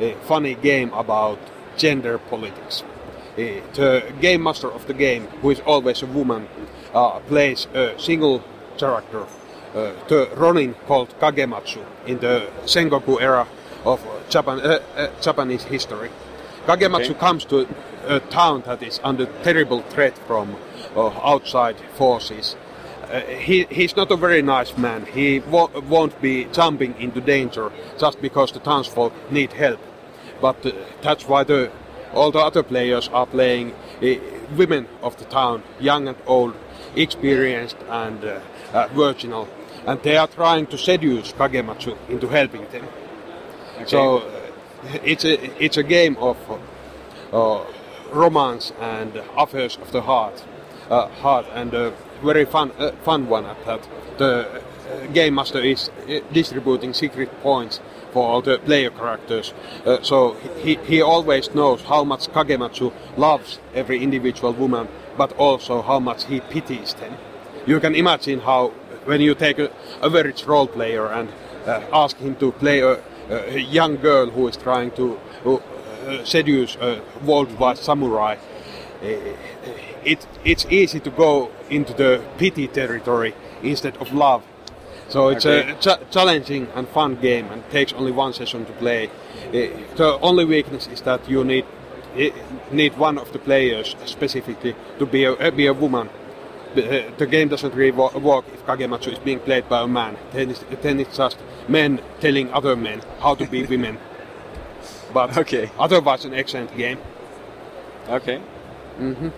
uh, 0.00 0.12
funny 0.26 0.54
game 0.54 0.92
about 0.92 1.38
gender 1.76 2.18
politics. 2.18 2.82
Uh, 2.82 3.62
the 3.74 4.12
game 4.20 4.42
master 4.42 4.70
of 4.70 4.86
the 4.86 4.94
game, 4.94 5.26
who 5.40 5.50
is 5.50 5.60
always 5.60 6.02
a 6.02 6.06
woman, 6.06 6.48
uh, 6.92 7.18
plays 7.20 7.66
a 7.74 7.98
single 7.98 8.42
character, 8.76 9.22
uh, 9.74 9.92
the 10.08 10.28
Ronin 10.36 10.74
called 10.86 11.14
Kagematsu, 11.18 11.82
in 12.06 12.18
the 12.18 12.50
Sengoku 12.64 13.20
era 13.20 13.46
of 13.84 14.04
Japan, 14.32 14.60
uh, 14.60 15.10
Japanese 15.20 15.64
history. 15.64 16.10
Kagematsu 16.66 17.10
okay. 17.10 17.14
comes 17.14 17.44
to 17.44 17.68
a 18.06 18.20
town 18.20 18.62
that 18.66 18.82
is 18.82 19.00
under 19.04 19.26
terrible 19.42 19.82
threat 19.82 20.16
from 20.26 20.56
uh, 20.96 21.08
outside 21.22 21.76
forces. 21.98 22.56
Uh, 23.02 23.20
he, 23.20 23.64
he's 23.64 23.94
not 23.94 24.10
a 24.10 24.16
very 24.16 24.42
nice 24.42 24.76
man. 24.78 25.04
He 25.04 25.40
wo- 25.40 25.70
won't 25.88 26.20
be 26.22 26.46
jumping 26.46 26.94
into 26.98 27.20
danger 27.20 27.70
just 27.98 28.22
because 28.22 28.52
the 28.52 28.60
townsfolk 28.60 29.12
need 29.30 29.52
help. 29.52 29.80
But 30.40 30.64
uh, 30.64 30.72
that's 31.02 31.28
why 31.28 31.44
the, 31.44 31.70
all 32.14 32.30
the 32.30 32.38
other 32.38 32.62
players 32.62 33.08
are 33.08 33.26
playing 33.26 33.74
uh, 34.02 34.14
women 34.56 34.88
of 35.02 35.16
the 35.18 35.24
town, 35.26 35.62
young 35.78 36.08
and 36.08 36.16
old, 36.26 36.54
experienced 36.96 37.76
and 37.88 38.24
uh, 38.24 38.40
uh, 38.72 38.88
virginal. 38.94 39.48
And 39.86 40.00
they 40.02 40.16
are 40.16 40.28
trying 40.28 40.66
to 40.68 40.78
seduce 40.78 41.32
Kagematsu 41.32 41.96
into 42.08 42.28
helping 42.28 42.66
them. 42.68 42.86
Okay. 43.82 43.90
So 43.90 44.22
it's 45.04 45.24
a 45.24 45.64
it's 45.64 45.76
a 45.76 45.82
game 45.82 46.16
of 46.18 46.36
uh, 47.32 47.64
romance 48.12 48.72
and 48.80 49.22
affairs 49.36 49.78
of 49.80 49.90
the 49.92 50.02
heart, 50.02 50.44
uh, 50.90 51.08
heart, 51.08 51.46
and 51.54 51.74
a 51.74 51.92
very 52.22 52.44
fun 52.44 52.72
uh, 52.78 52.92
fun 53.04 53.28
one 53.28 53.46
at 53.46 53.64
that. 53.64 53.88
The 54.18 54.46
uh, 54.48 55.06
game 55.12 55.34
master 55.34 55.60
is 55.60 55.88
uh, 55.88 56.20
distributing 56.32 56.94
secret 56.94 57.30
points 57.42 57.80
for 58.12 58.28
all 58.28 58.42
the 58.42 58.58
player 58.58 58.90
characters, 58.90 59.54
uh, 59.86 60.02
so 60.02 60.34
he 60.62 60.74
he 60.86 61.02
always 61.02 61.54
knows 61.54 61.82
how 61.82 62.04
much 62.04 62.28
Kagematsu 62.28 62.92
loves 63.16 63.58
every 63.74 64.02
individual 64.02 64.52
woman, 64.52 64.88
but 65.16 65.32
also 65.38 65.82
how 65.82 65.98
much 65.98 66.26
he 66.26 66.40
pities 66.40 66.94
them. 66.94 67.14
You 67.66 67.80
can 67.80 67.94
imagine 67.94 68.40
how 68.40 68.72
when 69.06 69.20
you 69.20 69.34
take 69.34 69.58
a, 69.58 69.70
a 70.00 70.10
very 70.10 70.34
role 70.46 70.66
player 70.68 71.06
and 71.06 71.28
ask 71.92 72.16
him 72.18 72.34
to 72.36 72.50
play 72.52 72.80
a 72.80 72.98
a 73.30 73.58
young 73.58 73.96
girl 73.96 74.30
who 74.30 74.48
is 74.48 74.56
trying 74.56 74.90
to 74.92 75.18
uh, 75.44 76.24
seduce 76.24 76.76
a 76.76 77.00
worldwide 77.24 77.78
samurai, 77.78 78.36
uh, 79.02 79.06
it, 80.04 80.26
it's 80.44 80.66
easy 80.66 81.00
to 81.00 81.10
go 81.10 81.50
into 81.70 81.92
the 81.94 82.22
pity 82.38 82.68
territory 82.68 83.34
instead 83.62 83.96
of 83.98 84.12
love. 84.12 84.42
So 85.08 85.28
it's 85.28 85.46
okay. 85.46 85.70
a 85.70 85.74
ch- 85.74 86.10
challenging 86.10 86.68
and 86.74 86.88
fun 86.88 87.16
game 87.16 87.46
and 87.52 87.68
takes 87.70 87.92
only 87.92 88.12
one 88.12 88.32
session 88.32 88.64
to 88.64 88.72
play. 88.72 89.08
Uh, 89.08 89.52
the 89.96 90.18
only 90.22 90.44
weakness 90.44 90.86
is 90.86 91.02
that 91.02 91.28
you 91.28 91.44
need 91.44 91.64
need 92.70 92.96
one 92.98 93.16
of 93.18 93.32
the 93.32 93.38
players 93.38 93.96
specifically 94.04 94.74
to 94.98 95.06
be 95.06 95.24
a, 95.24 95.50
be 95.50 95.66
a 95.66 95.72
woman 95.72 96.10
the 96.74 97.26
game 97.26 97.48
doesn't 97.48 97.74
really 97.74 97.90
work 97.90 98.44
if 98.52 98.64
Kagematsu 98.66 99.12
is 99.12 99.18
being 99.18 99.40
played 99.40 99.68
by 99.68 99.82
a 99.82 99.86
man. 99.86 100.16
Then 100.32 100.50
it's, 100.50 100.64
then 100.82 101.00
it's 101.00 101.16
just 101.16 101.38
men 101.68 102.00
telling 102.20 102.52
other 102.52 102.76
men 102.76 103.02
how 103.20 103.34
to 103.34 103.46
be 103.46 103.64
women. 103.74 103.98
But 105.12 105.36
okay. 105.36 105.70
otherwise, 105.78 106.24
an 106.24 106.34
excellent 106.34 106.76
game. 106.76 106.98
Okay. 108.08 108.40
Mm-hmm. 108.98 109.28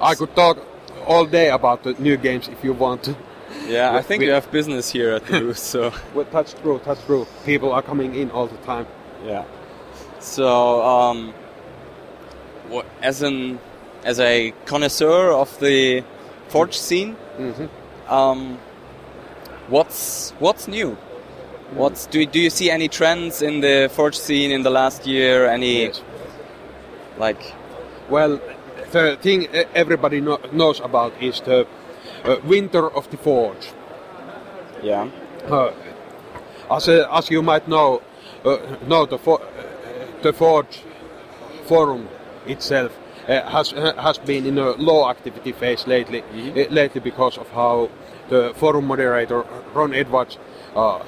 I 0.00 0.14
could 0.14 0.34
talk 0.34 0.58
all 1.06 1.26
day 1.26 1.50
about 1.50 1.82
the 1.82 1.94
new 1.94 2.16
games 2.16 2.48
if 2.48 2.62
you 2.62 2.72
want. 2.72 3.04
To. 3.04 3.16
Yeah, 3.66 3.96
I 3.96 4.02
think 4.02 4.20
we, 4.20 4.26
you 4.26 4.32
have 4.32 4.50
business 4.50 4.90
here 4.90 5.10
at 5.10 5.26
the 5.26 5.40
booth, 5.40 5.58
so. 5.58 5.92
well, 6.14 6.26
that's 6.30 6.54
true. 6.54 6.80
That's 6.84 7.04
true. 7.04 7.26
People 7.44 7.72
are 7.72 7.82
coming 7.82 8.14
in 8.14 8.30
all 8.30 8.46
the 8.46 8.56
time. 8.58 8.86
Yeah. 9.24 9.44
So, 10.20 10.82
um, 10.82 11.34
as 13.02 13.22
an 13.22 13.58
as 14.04 14.20
a 14.20 14.52
connoisseur 14.66 15.32
of 15.32 15.58
the 15.60 16.04
Forge 16.50 16.76
scene. 16.76 17.16
Mm-hmm. 17.38 18.12
Um, 18.12 18.58
what's 19.68 20.32
what's 20.40 20.68
new? 20.68 20.96
What's 21.74 22.06
do 22.06 22.26
do 22.26 22.40
you 22.40 22.50
see 22.50 22.70
any 22.70 22.88
trends 22.88 23.40
in 23.42 23.60
the 23.60 23.88
Forge 23.92 24.18
scene 24.18 24.50
in 24.50 24.62
the 24.62 24.70
last 24.70 25.06
year? 25.06 25.46
Any 25.46 25.86
yes. 25.86 26.02
like? 27.18 27.54
Well, 28.10 28.40
the 28.90 29.16
thing 29.22 29.46
everybody 29.74 30.20
know, 30.20 30.40
knows 30.52 30.80
about 30.80 31.12
is 31.22 31.40
the 31.40 31.66
uh, 32.24 32.36
winter 32.44 32.90
of 32.90 33.08
the 33.10 33.16
Forge. 33.16 33.72
Yeah. 34.82 35.08
Uh, 35.46 35.72
as, 36.70 36.88
uh, 36.88 37.08
as 37.12 37.30
you 37.30 37.42
might 37.42 37.68
know, 37.68 38.02
uh, 38.44 38.58
know 38.86 39.06
the, 39.06 39.18
for, 39.18 39.40
the 40.22 40.32
Forge 40.32 40.82
forum 41.64 42.08
itself 42.46 42.92
uh, 42.98 42.99
has 43.30 43.72
uh, 43.72 43.94
has 43.96 44.18
been 44.18 44.46
in 44.46 44.58
a 44.58 44.70
low 44.72 45.08
activity 45.08 45.52
phase 45.52 45.86
lately, 45.86 46.22
mm-hmm. 46.22 46.74
lately 46.74 47.00
because 47.00 47.38
of 47.38 47.48
how 47.50 47.88
the 48.28 48.52
forum 48.56 48.86
moderator 48.86 49.44
Ron 49.74 49.94
Edwards 49.94 50.38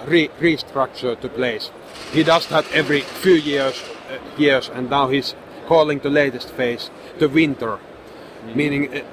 re- 0.06 0.30
restructured 0.40 1.20
the 1.20 1.28
place. 1.28 1.70
He 2.12 2.22
does 2.22 2.46
that 2.48 2.70
every 2.72 3.00
few 3.00 3.34
years, 3.34 3.82
years, 4.36 4.68
and 4.68 4.90
now 4.90 5.08
he's 5.08 5.34
calling 5.66 6.00
the 6.00 6.10
latest 6.10 6.50
phase 6.50 6.90
the 7.18 7.28
winter, 7.28 7.78
mm-hmm. 7.78 8.56
meaning 8.56 9.04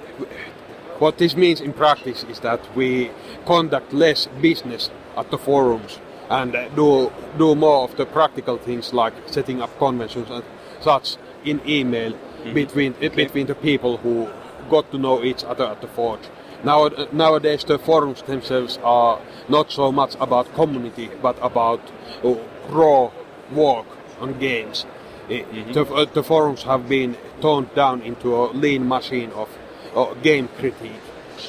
what 0.99 1.17
this 1.17 1.35
means 1.35 1.61
in 1.61 1.73
practice 1.73 2.23
is 2.25 2.39
that 2.41 2.59
we 2.75 3.09
conduct 3.45 3.93
less 3.93 4.27
business 4.41 4.89
at 5.15 5.31
the 5.31 5.37
forums 5.37 5.99
and 6.29 6.51
do 6.75 7.11
do 7.37 7.55
more 7.55 7.83
of 7.83 7.95
the 7.97 8.05
practical 8.05 8.57
things 8.57 8.93
like 8.93 9.13
setting 9.25 9.61
up 9.61 9.77
conventions 9.79 10.29
and 10.29 10.43
such 10.81 11.17
in 11.43 11.61
email 11.67 12.13
mm-hmm. 12.39 12.53
between 12.53 12.93
okay. 12.93 13.09
between 13.09 13.47
the 13.47 13.55
people 13.55 13.97
who 13.97 14.29
got 14.69 14.91
to 14.91 14.97
know 14.97 15.23
each 15.23 15.43
other 15.43 15.65
at 15.65 15.81
the 15.81 15.87
forge. 15.87 16.21
Now, 16.63 16.89
nowadays, 17.13 17.63
the 17.63 17.79
forums 17.79 18.21
themselves 18.23 18.77
are 18.83 19.19
not 19.47 19.71
so 19.71 19.91
much 19.91 20.15
about 20.19 20.53
community, 20.55 21.09
but 21.21 21.37
about 21.41 21.79
uh, 22.23 22.35
raw 22.69 23.11
work 23.51 23.85
on 24.19 24.37
games. 24.39 24.85
Mm-hmm. 25.29 25.71
The, 25.71 25.85
uh, 25.85 26.05
the, 26.05 26.23
forums 26.23 26.63
have 26.63 26.89
been 26.89 27.15
toned 27.39 27.73
down 27.75 28.01
into 28.01 28.35
a 28.35 28.51
lean 28.51 28.87
machine 28.87 29.31
of 29.31 29.47
uh, 29.95 30.13
game 30.15 30.49
critique. 30.57 30.91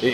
Uh, 0.02 0.10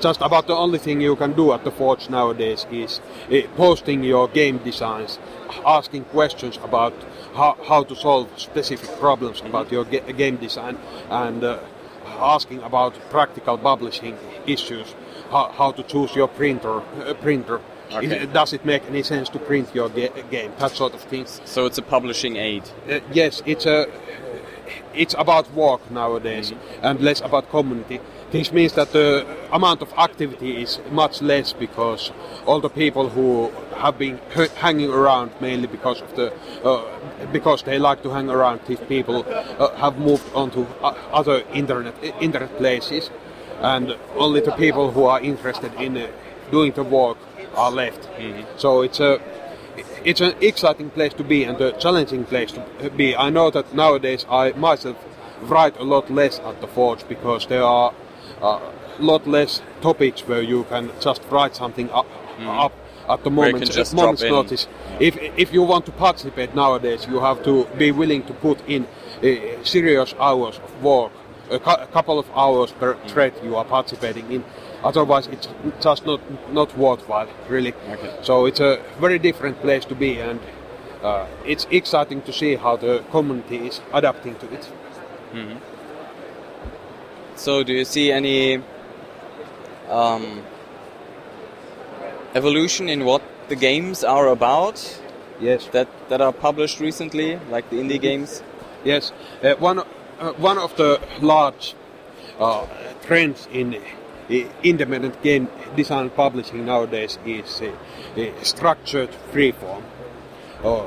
just 0.00 0.20
about 0.20 0.46
the 0.46 0.54
only 0.54 0.78
thing 0.78 1.00
you 1.00 1.16
can 1.16 1.32
do 1.32 1.52
at 1.52 1.64
the 1.64 1.70
forge 1.70 2.10
nowadays 2.10 2.66
is 2.70 3.00
uh, 3.30 3.40
posting 3.56 4.02
your 4.02 4.28
game 4.28 4.58
designs, 4.58 5.18
asking 5.64 6.04
questions 6.04 6.58
about 6.62 6.94
how, 7.36 7.56
how 7.68 7.84
to 7.84 7.94
solve 7.94 8.28
specific 8.36 8.90
problems 8.98 9.40
about 9.42 9.70
your 9.70 9.84
ga- 9.84 10.12
game 10.12 10.36
design 10.36 10.78
and 11.10 11.44
uh, 11.44 11.58
asking 12.18 12.62
about 12.62 12.94
practical 13.10 13.58
publishing 13.58 14.16
issues, 14.46 14.94
how, 15.30 15.52
how 15.52 15.72
to 15.72 15.82
choose 15.82 16.14
your 16.16 16.28
printer, 16.28 16.80
uh, 16.80 17.14
printer. 17.14 17.60
Okay. 17.92 18.24
Is, 18.24 18.32
does 18.32 18.52
it 18.52 18.64
make 18.64 18.84
any 18.86 19.02
sense 19.02 19.28
to 19.28 19.38
print 19.38 19.74
your 19.74 19.88
ga- 19.88 20.22
game? 20.30 20.52
That 20.58 20.72
sort 20.72 20.94
of 20.94 21.00
things. 21.02 21.40
So 21.44 21.66
it's 21.66 21.78
a 21.78 21.82
publishing 21.82 22.36
aid. 22.36 22.64
Uh, 22.90 23.00
yes, 23.12 23.42
it's 23.46 23.66
a. 23.66 23.86
It's 24.92 25.14
about 25.18 25.52
work 25.52 25.90
nowadays 25.90 26.50
mm-hmm. 26.50 26.86
and 26.86 27.00
less 27.00 27.20
about 27.20 27.50
community. 27.50 28.00
This 28.32 28.52
means 28.52 28.72
that 28.72 28.92
the 28.92 29.24
amount 29.52 29.82
of 29.82 29.92
activity 29.92 30.60
is 30.62 30.80
much 30.90 31.22
less 31.22 31.52
because 31.52 32.10
all 32.44 32.60
the 32.60 32.68
people 32.68 33.08
who 33.08 33.52
have 33.76 33.98
been 33.98 34.18
hanging 34.56 34.90
around 34.90 35.30
mainly 35.40 35.68
because 35.68 36.00
of 36.02 36.14
the 36.16 36.32
uh, 36.64 36.82
because 37.32 37.62
they 37.62 37.78
like 37.78 38.02
to 38.02 38.10
hang 38.10 38.28
around 38.28 38.60
these 38.66 38.80
people 38.80 39.24
uh, 39.28 39.74
have 39.76 39.98
moved 39.98 40.24
on 40.34 40.50
to 40.50 40.66
uh, 40.82 40.94
other 41.12 41.44
internet 41.54 41.94
internet 42.20 42.56
places. 42.56 43.10
And 43.60 43.96
only 44.16 44.40
the 44.40 44.52
people 44.52 44.90
who 44.90 45.04
are 45.04 45.20
interested 45.20 45.72
in 45.74 45.96
uh, 45.96 46.08
doing 46.50 46.72
the 46.72 46.82
work 46.82 47.18
are 47.54 47.70
left. 47.70 48.02
Mm-hmm. 48.18 48.58
so 48.58 48.82
it's 48.82 49.00
a 49.00 49.20
it's 50.04 50.20
an 50.20 50.34
exciting 50.40 50.90
place 50.90 51.14
to 51.14 51.24
be 51.24 51.44
and 51.44 51.60
a 51.60 51.72
challenging 51.78 52.24
place 52.24 52.52
to 52.52 52.90
be. 52.90 53.14
I 53.14 53.30
know 53.30 53.50
that 53.50 53.74
nowadays 53.74 54.26
i 54.28 54.50
myself 54.52 54.96
write 55.42 55.76
a 55.78 55.84
lot 55.84 56.10
less 56.10 56.38
at 56.40 56.60
the 56.60 56.66
forge 56.66 57.06
because 57.08 57.46
there 57.46 57.62
are 57.62 57.92
a 58.42 58.60
lot 58.98 59.26
less 59.26 59.62
topics 59.80 60.20
where 60.26 60.42
you 60.42 60.64
can 60.64 60.90
just 61.00 61.22
write 61.30 61.54
something 61.56 61.90
up, 61.90 62.06
mm. 62.38 62.64
up 62.64 62.72
at 63.08 63.22
the 63.24 63.30
moment, 63.30 63.70
just 63.70 63.94
moment's 63.94 64.22
notice. 64.22 64.66
If 65.00 65.16
if 65.36 65.52
you 65.52 65.62
want 65.62 65.86
to 65.86 65.92
participate 65.92 66.54
nowadays, 66.54 67.06
you 67.08 67.20
have 67.20 67.42
to 67.44 67.66
be 67.78 67.92
willing 67.92 68.22
to 68.24 68.32
put 68.32 68.58
in 68.68 68.84
uh, 69.22 69.64
serious 69.64 70.14
hours 70.18 70.58
of 70.58 70.82
work, 70.82 71.12
a, 71.50 71.58
cou- 71.58 71.82
a 71.82 71.86
couple 71.86 72.18
of 72.18 72.26
hours 72.34 72.72
per 72.72 72.94
Mm. 72.94 73.08
thread 73.08 73.32
you 73.44 73.56
are 73.56 73.64
participating 73.64 74.30
in. 74.32 74.44
Otherwise, 74.82 75.28
it's 75.28 75.48
just 75.80 76.04
not 76.06 76.20
not 76.52 76.76
worthwhile, 76.76 77.28
really. 77.48 77.72
Okay. 77.92 78.10
So 78.22 78.46
it's 78.46 78.60
a 78.60 78.78
very 79.00 79.18
different 79.18 79.60
place 79.60 79.84
to 79.86 79.94
be, 79.94 80.20
and 80.20 80.40
uh, 81.02 81.26
it's 81.46 81.66
exciting 81.70 82.22
to 82.22 82.32
see 82.32 82.56
how 82.56 82.76
the 82.76 83.02
community 83.10 83.68
is 83.68 83.80
adapting 83.92 84.34
to 84.36 84.46
it. 84.52 84.68
So, 87.36 87.62
do 87.62 87.72
you 87.72 87.84
see 87.84 88.10
any 88.10 88.62
um, 89.90 90.42
evolution 92.34 92.88
in 92.88 93.04
what 93.04 93.22
the 93.48 93.56
games 93.56 94.02
are 94.02 94.28
about 94.28 95.00
Yes. 95.40 95.66
that, 95.72 95.88
that 96.08 96.20
are 96.20 96.32
published 96.32 96.80
recently, 96.80 97.38
like 97.50 97.68
the 97.70 97.76
indie 97.76 98.00
games? 98.00 98.42
Yes, 98.84 99.12
uh, 99.42 99.54
one 99.56 99.80
uh, 99.80 100.32
one 100.38 100.56
of 100.56 100.74
the 100.76 100.98
large 101.20 101.74
uh, 102.40 102.66
trends 103.02 103.46
in 103.52 103.74
uh, 103.74 104.34
independent 104.62 105.22
game 105.22 105.48
design 105.76 106.08
publishing 106.10 106.64
nowadays 106.64 107.18
is 107.26 107.60
uh, 107.60 107.70
uh, 108.20 108.26
structured 108.42 109.10
freeform. 109.32 109.82
Uh, 110.64 110.84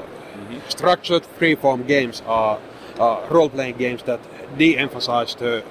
Structured 0.69 1.23
freeform 1.39 1.85
games 1.85 2.23
are 2.25 2.59
uh, 2.97 3.27
role-playing 3.29 3.77
games 3.77 4.01
that 4.03 4.19
de-emphasize 4.57 5.35
the 5.35 5.63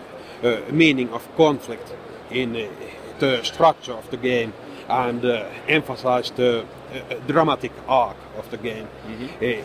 meaning 0.71 1.09
of 1.11 1.29
conflict 1.37 1.95
in 2.31 2.57
uh, 2.57 2.67
the 3.19 3.43
structure 3.43 3.93
of 3.93 4.09
the 4.11 4.17
game 4.17 4.53
and 4.89 5.25
uh, 5.25 5.45
emphasize 5.69 6.31
the 6.31 6.61
uh, 6.63 7.15
dramatic 7.27 7.73
arc 7.89 8.17
of 8.37 8.51
the 8.51 8.57
game. 8.57 8.89
Uh, 9.43 9.63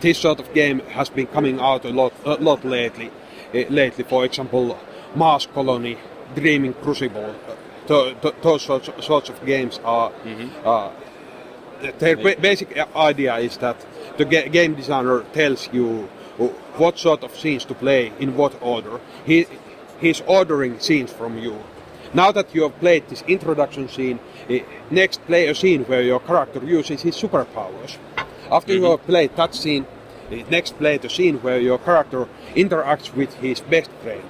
this 0.00 0.18
sort 0.18 0.40
of 0.40 0.52
game 0.54 0.80
has 0.90 1.08
been 1.10 1.26
coming 1.26 1.60
out 1.60 1.84
a 1.84 1.90
lot, 1.90 2.12
a 2.24 2.34
lot 2.34 2.64
lately. 2.64 3.10
Uh, 3.54 3.58
lately, 3.68 4.04
for 4.04 4.24
example, 4.24 4.78
Mars 5.14 5.46
Colony, 5.54 5.96
Dreaming 6.34 6.74
Crucible, 6.74 7.34
uh, 7.48 7.54
th- 7.86 8.20
th- 8.22 8.34
those 8.42 8.62
sorts, 8.62 8.88
sorts 9.04 9.28
of 9.28 9.44
games 9.44 9.78
are. 9.84 10.10
Uh, 10.64 10.90
their 11.98 12.16
ba- 12.16 12.36
basic 12.40 12.78
idea 12.96 13.36
is 13.38 13.56
that 13.58 13.76
the 14.16 14.24
ga- 14.24 14.48
game 14.48 14.74
designer 14.74 15.24
tells 15.32 15.68
you 15.72 16.08
uh, 16.38 16.44
what 16.78 16.96
sort 16.98 17.24
of 17.24 17.36
scenes 17.36 17.64
to 17.64 17.74
play 17.74 18.12
in 18.18 18.36
what 18.36 18.54
order. 18.62 19.00
He 19.26 19.46
he's 20.02 20.20
ordering 20.26 20.78
scenes 20.80 21.10
from 21.12 21.38
you. 21.38 21.56
Now 22.12 22.30
that 22.32 22.54
you 22.54 22.62
have 22.64 22.78
played 22.78 23.08
this 23.08 23.22
introduction 23.22 23.88
scene, 23.88 24.18
uh, 24.50 24.58
next 24.90 25.24
play 25.24 25.46
a 25.48 25.54
scene 25.54 25.84
where 25.84 26.02
your 26.02 26.20
character 26.20 26.60
uses 26.62 27.00
his 27.00 27.16
superpowers. 27.16 27.96
After 28.50 28.74
you 28.74 28.84
have 28.90 29.02
played 29.06 29.34
that 29.36 29.54
scene, 29.54 29.86
uh, 30.30 30.36
next 30.50 30.76
play 30.76 30.98
the 30.98 31.08
scene 31.08 31.38
where 31.38 31.58
your 31.58 31.78
character 31.78 32.28
interacts 32.54 33.14
with 33.14 33.32
his 33.36 33.60
best 33.60 33.90
friend. 34.02 34.28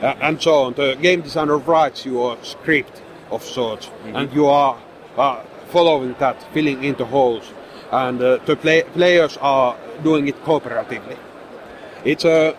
Uh, 0.00 0.14
and 0.20 0.40
so 0.40 0.54
on. 0.62 0.74
The 0.74 0.94
game 0.94 1.22
designer 1.22 1.58
writes 1.58 2.06
your 2.06 2.38
script 2.42 3.02
of 3.32 3.42
sorts, 3.42 3.90
and 4.04 4.32
you 4.32 4.46
are 4.46 4.78
uh, 5.16 5.42
following 5.70 6.14
that, 6.20 6.40
filling 6.54 6.84
in 6.84 6.94
the 6.94 7.04
holes, 7.04 7.50
and 7.90 8.22
uh, 8.22 8.36
the 8.46 8.54
play- 8.54 8.84
players 8.94 9.36
are 9.40 9.76
doing 10.04 10.28
it 10.28 10.36
cooperatively. 10.44 11.18
It's 12.04 12.24
a 12.24 12.56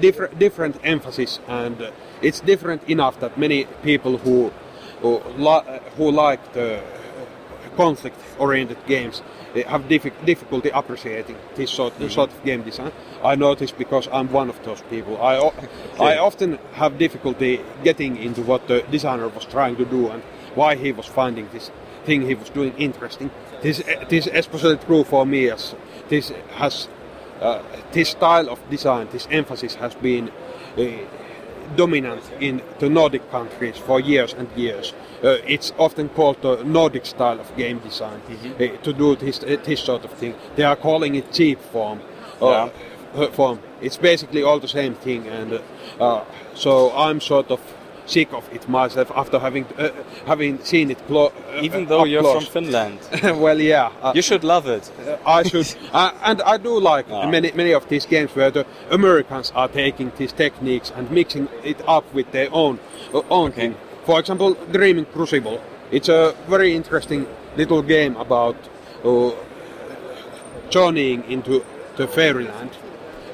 different 0.00 0.38
different 0.38 0.76
emphasis, 0.84 1.40
and 1.48 1.80
uh, 1.80 1.90
it's 2.22 2.40
different 2.40 2.82
enough 2.88 3.18
that 3.20 3.38
many 3.38 3.66
people 3.82 4.18
who 4.18 4.52
who, 5.02 5.20
li- 5.36 5.80
who 5.96 6.10
like 6.10 6.52
the 6.52 6.80
conflict-oriented 7.76 8.78
games 8.86 9.22
eh, 9.54 9.62
have 9.68 9.82
diffi- 9.82 10.12
difficulty 10.24 10.70
appreciating 10.70 11.36
this 11.54 11.70
sort, 11.70 11.92
sort 12.10 12.30
of 12.32 12.44
game 12.44 12.62
design. 12.62 12.92
I 13.22 13.34
know 13.36 13.54
this 13.54 13.70
because 13.70 14.08
I'm 14.10 14.32
one 14.32 14.48
of 14.48 14.62
those 14.64 14.82
people. 14.82 15.20
i 15.20 16.16
often 16.16 16.58
have 16.72 16.98
difficulty 16.98 17.60
getting 17.84 18.16
into 18.16 18.42
what 18.42 18.66
the 18.68 18.82
designer 18.90 19.28
was 19.28 19.44
trying 19.44 19.76
to 19.76 19.84
do 19.84 20.08
and 20.08 20.22
why 20.54 20.74
he 20.74 20.92
was 20.92 21.06
finding 21.06 21.48
this 21.52 21.70
thing 22.04 22.22
he 22.22 22.34
was 22.34 22.48
doing 22.50 22.72
interesting. 22.78 23.30
This, 23.62 23.82
eh, 23.86 24.04
this 24.08 24.26
is 24.26 24.32
especially 24.34 24.78
true 24.78 25.04
for 25.04 25.26
me 25.26 25.50
as 25.50 25.74
this 26.08 26.32
has 26.54 26.88
uh, 27.40 27.62
this 27.92 28.10
style 28.10 28.48
of 28.48 28.58
design, 28.70 29.08
this 29.12 29.28
emphasis 29.30 29.74
has 29.76 29.94
been 29.94 30.30
uh, 30.78 30.84
dominant 31.76 32.22
in 32.40 32.62
the 32.78 32.88
Nordic 32.88 33.30
countries 33.30 33.76
for 33.76 34.00
years 34.00 34.32
and 34.32 34.48
years. 34.56 34.94
Uh, 35.22 35.38
it's 35.46 35.72
often 35.78 36.08
called 36.10 36.40
the 36.42 36.62
Nordic 36.64 37.06
style 37.06 37.40
of 37.40 37.56
game 37.56 37.78
design 37.80 38.20
uh, 38.28 38.82
to 38.82 38.92
do 38.92 39.16
this, 39.16 39.42
uh, 39.42 39.56
this 39.64 39.80
sort 39.80 40.04
of 40.04 40.12
thing. 40.12 40.34
They 40.56 40.62
are 40.62 40.76
calling 40.76 41.14
it 41.14 41.30
jeepform. 41.30 42.00
Uh, 42.40 42.70
uh, 43.14 43.30
form. 43.30 43.58
It's 43.80 43.96
basically 43.96 44.42
all 44.42 44.60
the 44.60 44.68
same 44.68 44.94
thing, 44.94 45.26
and 45.26 45.62
so 46.54 46.92
I'm 46.92 47.18
sort 47.22 47.50
of 47.50 47.60
sick 48.06 48.32
of 48.32 48.48
it 48.54 48.68
myself 48.68 49.10
after 49.14 49.38
having 49.38 49.64
uh, 49.78 49.90
having 50.26 50.58
seen 50.64 50.90
it. 50.90 50.98
Clo- 51.06 51.32
uh, 51.54 51.60
Even 51.62 51.86
though 51.86 52.04
you're 52.04 52.22
close. 52.22 52.44
from 52.46 52.52
Finland, 52.64 52.98
well, 53.42 53.60
yeah. 53.60 53.90
uh, 54.02 54.12
you 54.14 54.22
should 54.22 54.44
love 54.44 54.66
it. 54.66 54.90
I 55.26 55.42
should, 55.42 55.66
uh, 55.92 56.12
and 56.24 56.40
I 56.42 56.56
do 56.58 56.80
like 56.80 57.06
Ah. 57.10 57.28
many 57.30 57.50
many 57.54 57.74
of 57.74 57.84
these 57.88 58.06
games 58.08 58.30
where 58.36 58.50
the 58.50 58.64
Americans 58.90 59.52
are 59.54 59.68
taking 59.68 60.12
these 60.18 60.32
techniques 60.32 60.92
and 60.96 61.10
mixing 61.10 61.48
it 61.64 61.78
up 61.88 62.04
with 62.14 62.30
their 62.32 62.48
own 62.52 62.78
uh, 63.14 63.22
own 63.30 63.48
Okay. 63.50 63.60
thing. 63.60 63.74
For 64.06 64.20
example, 64.20 64.54
Dreaming 64.72 65.06
Crucible. 65.06 65.58
It's 65.90 66.08
a 66.08 66.34
very 66.48 66.74
interesting 66.74 67.26
little 67.56 67.82
game 67.82 68.16
about 68.20 68.56
uh, 69.04 69.30
journeying 70.70 71.24
into 71.30 71.64
the 71.96 72.06
fairyland. 72.06 72.70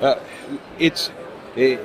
Uh, 0.00 0.14
it's 0.78 1.10
uh, 1.56 1.76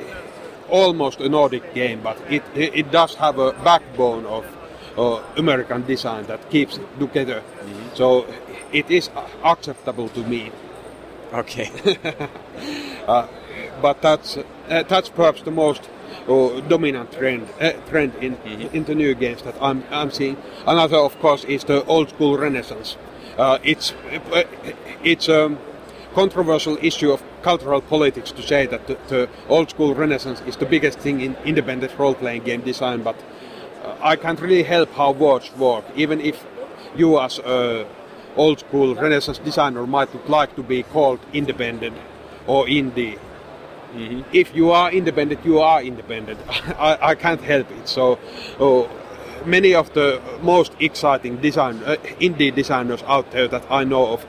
almost 0.70 1.20
a 1.20 1.30
Nordic 1.30 1.74
game, 1.74 2.02
but 2.04 2.18
it 2.30 2.44
it 2.56 2.92
does 2.92 3.16
have 3.16 3.40
a 3.40 3.52
backbone 3.64 4.26
of 4.26 4.46
uh, 4.98 5.22
American 5.38 5.86
design 5.86 6.26
that 6.28 6.50
keeps 6.50 6.78
it 6.78 7.00
together. 7.00 7.42
So 7.94 8.26
it 8.72 8.90
is 8.90 9.10
acceptable 9.44 10.10
to 10.10 10.24
me. 10.24 10.52
Okay. 11.34 11.70
But 13.82 14.02
that's 14.02 14.38
uh, 14.38 14.84
that's 14.88 15.10
perhaps 15.10 15.42
the 15.44 15.52
most 15.52 15.90
uh, 16.28 16.60
dominant 16.62 17.12
trend 17.12 17.48
uh, 17.62 17.74
trend 17.90 18.16
in 18.16 18.38
in 18.74 18.84
the 18.86 18.96
new 18.96 19.14
games 19.14 19.44
that 19.44 19.56
I'm 19.62 19.84
I'm 19.92 20.12
seeing. 20.12 20.38
Another, 20.66 20.98
of 20.98 21.20
course, 21.20 21.44
is 21.46 21.64
the 21.64 21.84
old 21.86 22.10
school 22.10 22.38
renaissance. 22.38 22.98
Uh, 23.38 23.60
it's 23.64 23.94
uh, 24.34 24.44
it's 25.04 25.30
a 25.30 25.56
controversial 26.16 26.78
issue 26.82 27.12
of 27.12 27.22
cultural 27.42 27.82
politics 27.82 28.32
to 28.32 28.42
say 28.42 28.66
that 28.66 28.88
the, 28.88 28.98
the 29.08 29.30
old 29.50 29.70
school 29.70 29.94
renaissance 29.94 30.42
is 30.48 30.58
the 30.58 30.66
biggest 30.66 31.00
thing 31.00 31.22
in 31.22 31.36
independent 31.46 31.98
role 31.98 32.16
playing 32.16 32.44
game 32.44 32.62
design, 32.62 33.04
but 33.04 33.16
uh, 33.84 33.96
I 34.02 34.16
can't 34.16 34.40
really 34.40 34.64
help 34.64 34.92
how 34.94 35.12
words 35.12 35.52
work, 35.56 35.86
even 35.96 36.20
if 36.22 36.46
you 36.96 37.20
as 37.20 37.40
a 37.40 37.88
old 38.36 38.60
school 38.60 38.96
renaissance 38.96 39.40
designer 39.40 39.88
might 39.88 40.30
like 40.30 40.56
to 40.56 40.64
be 40.64 40.84
called 40.84 41.20
independent 41.34 41.98
or 42.46 42.66
indie 42.66 43.18
if 43.96 44.56
you 44.56 44.72
are 44.72 44.92
independent, 44.92 45.46
you 45.46 45.60
are 45.60 45.82
independent. 45.82 46.40
I, 46.78 46.98
I 47.02 47.16
can't 47.16 47.42
help 47.42 47.70
it. 47.72 47.88
So, 47.88 48.20
oh, 48.60 48.90
many 49.46 49.74
of 49.74 49.94
the 49.94 50.22
most 50.42 50.74
exciting 50.80 51.38
design 51.38 51.82
uh, 51.86 51.96
indie 52.20 52.54
designers 52.54 53.04
out 53.04 53.32
there 53.32 53.48
that 53.48 53.64
I 53.70 53.84
know 53.84 54.08
of, 54.14 54.26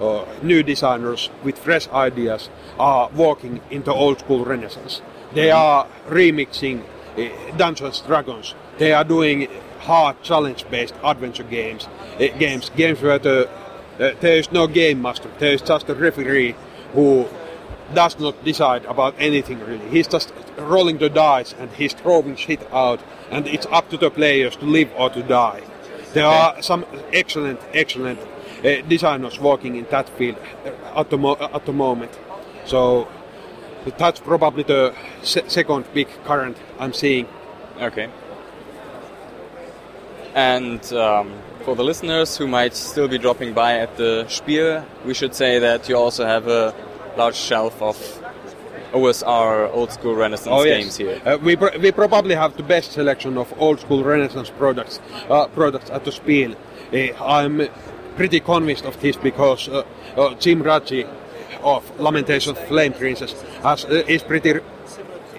uh, 0.00 0.24
new 0.42 0.62
designers 0.62 1.30
with 1.42 1.58
fresh 1.58 1.88
ideas, 1.88 2.50
are 2.78 3.08
walking 3.10 3.60
into 3.70 3.92
old 3.92 4.20
school 4.20 4.44
renaissance. 4.44 5.00
They 5.32 5.50
are 5.50 5.86
remixing 6.08 6.84
uh, 7.16 7.56
Dungeons 7.56 8.00
Dragons. 8.00 8.54
They 8.78 8.92
are 8.92 9.04
doing 9.04 9.48
hard 9.80 10.22
challenge-based 10.22 10.94
adventure 11.02 11.44
games, 11.44 11.88
uh, 12.14 12.26
games, 12.38 12.70
games 12.76 13.00
where 13.00 13.18
the, 13.18 13.48
uh, 13.98 14.12
there 14.20 14.36
is 14.36 14.50
no 14.52 14.66
game 14.66 15.00
master. 15.02 15.30
There 15.38 15.52
is 15.52 15.62
just 15.62 15.88
a 15.88 15.94
referee 15.94 16.54
who 16.92 17.26
does 17.94 18.18
not 18.18 18.44
decide 18.44 18.84
about 18.86 19.14
anything 19.18 19.60
really. 19.60 19.88
He's 19.90 20.08
just 20.08 20.32
rolling 20.58 20.98
the 20.98 21.08
dice 21.08 21.54
and 21.58 21.70
he's 21.70 21.92
throwing 21.92 22.36
shit 22.36 22.60
out, 22.72 23.00
and 23.30 23.46
it's 23.46 23.66
up 23.66 23.88
to 23.90 23.96
the 23.96 24.10
players 24.10 24.56
to 24.56 24.64
live 24.64 24.90
or 24.96 25.08
to 25.10 25.22
die. 25.22 25.62
There 26.12 26.26
are 26.26 26.60
some 26.62 26.84
excellent, 27.12 27.60
excellent 27.74 28.18
designers 28.62 29.38
working 29.38 29.76
in 29.76 29.86
that 29.90 30.08
field 30.08 30.36
uh, 30.64 31.00
at 31.00 31.10
the 31.10 31.18
mo- 31.18 31.36
at 31.40 31.64
the 31.66 31.72
moment. 31.72 32.12
So 32.64 33.08
that's 33.98 34.20
probably 34.20 34.62
the 34.64 34.94
se- 35.22 35.48
second 35.48 35.84
big 35.94 36.08
current 36.24 36.56
I'm 36.78 36.92
seeing. 36.92 37.26
Okay. 37.80 38.08
And 40.34 40.80
um, 40.92 41.32
for 41.64 41.74
the 41.74 41.84
listeners 41.84 42.36
who 42.36 42.46
might 42.46 42.74
still 42.74 43.08
be 43.08 43.18
dropping 43.18 43.54
by 43.54 43.78
at 43.78 43.96
the 43.96 44.26
Spiel, 44.28 44.84
we 45.04 45.14
should 45.14 45.34
say 45.34 45.58
that 45.58 45.88
you 45.88 45.96
also 45.96 46.26
have 46.26 46.46
a 46.48 46.74
large 47.16 47.36
shelf 47.36 47.80
of 47.80 47.96
OSR 48.92 49.70
old 49.72 49.90
school 49.92 50.14
Renaissance 50.14 50.64
games 50.64 50.96
here. 50.96 51.20
Uh, 51.24 51.38
we, 51.42 51.56
pr- 51.56 51.78
we 51.80 51.90
probably 51.90 52.34
have 52.34 52.56
the 52.56 52.62
best 52.62 52.92
selection 52.92 53.36
of 53.38 53.52
old 53.60 53.80
school 53.80 54.04
Renaissance 54.04 54.50
products 54.50 55.00
uh, 55.28 55.46
products 55.48 55.90
at 55.90 56.04
the 56.04 56.12
Spiel. 56.12 56.54
I'm 57.20 57.68
pretty 58.16 58.40
convinced 58.40 58.84
of 58.84 59.00
this 59.00 59.16
because 59.16 59.68
uh, 59.68 59.84
uh, 60.16 60.34
Jim 60.34 60.62
Raggi 60.62 61.06
of 61.62 62.00
Lamentation 62.00 62.54
Flame 62.54 62.92
Princess 62.92 63.32
has, 63.62 63.84
uh, 63.84 64.02
is 64.08 64.22
pretty 64.22 64.60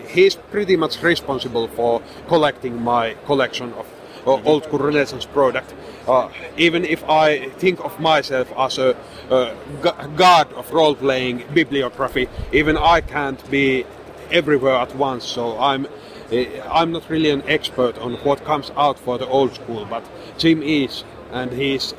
he's 0.07 0.35
pretty 0.35 0.77
much 0.77 1.01
responsible 1.03 1.67
for 1.67 2.01
collecting 2.27 2.81
my 2.81 3.15
collection 3.25 3.73
of 3.73 3.85
uh, 4.25 4.41
old 4.43 4.63
school 4.63 4.79
Renaissance 4.79 5.25
product. 5.25 5.73
Uh, 6.07 6.29
even 6.57 6.85
if 6.85 7.03
I 7.09 7.49
think 7.49 7.83
of 7.83 7.99
myself 7.99 8.51
as 8.57 8.77
a 8.77 8.95
god 10.15 10.53
of 10.53 10.71
role 10.71 10.95
playing 10.95 11.43
bibliography, 11.53 12.29
even 12.53 12.77
I 12.77 13.01
can't 13.01 13.51
be 13.51 13.85
everywhere 14.31 14.75
at 14.75 14.95
once. 14.95 15.25
So 15.25 15.59
I'm 15.59 15.87
uh, 16.31 16.43
I'm 16.69 16.91
not 16.91 17.09
really 17.09 17.29
an 17.29 17.43
expert 17.47 17.97
on 17.99 18.15
what 18.15 18.43
comes 18.43 18.71
out 18.75 18.99
for 18.99 19.17
the 19.17 19.27
old 19.27 19.55
school, 19.55 19.85
but 19.85 20.03
Jim 20.37 20.61
is, 20.61 21.03
and 21.31 21.51
he's 21.53 21.93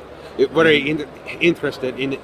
very 0.47 0.89
in 0.89 1.07
interested 1.39 1.99
in 1.99 2.17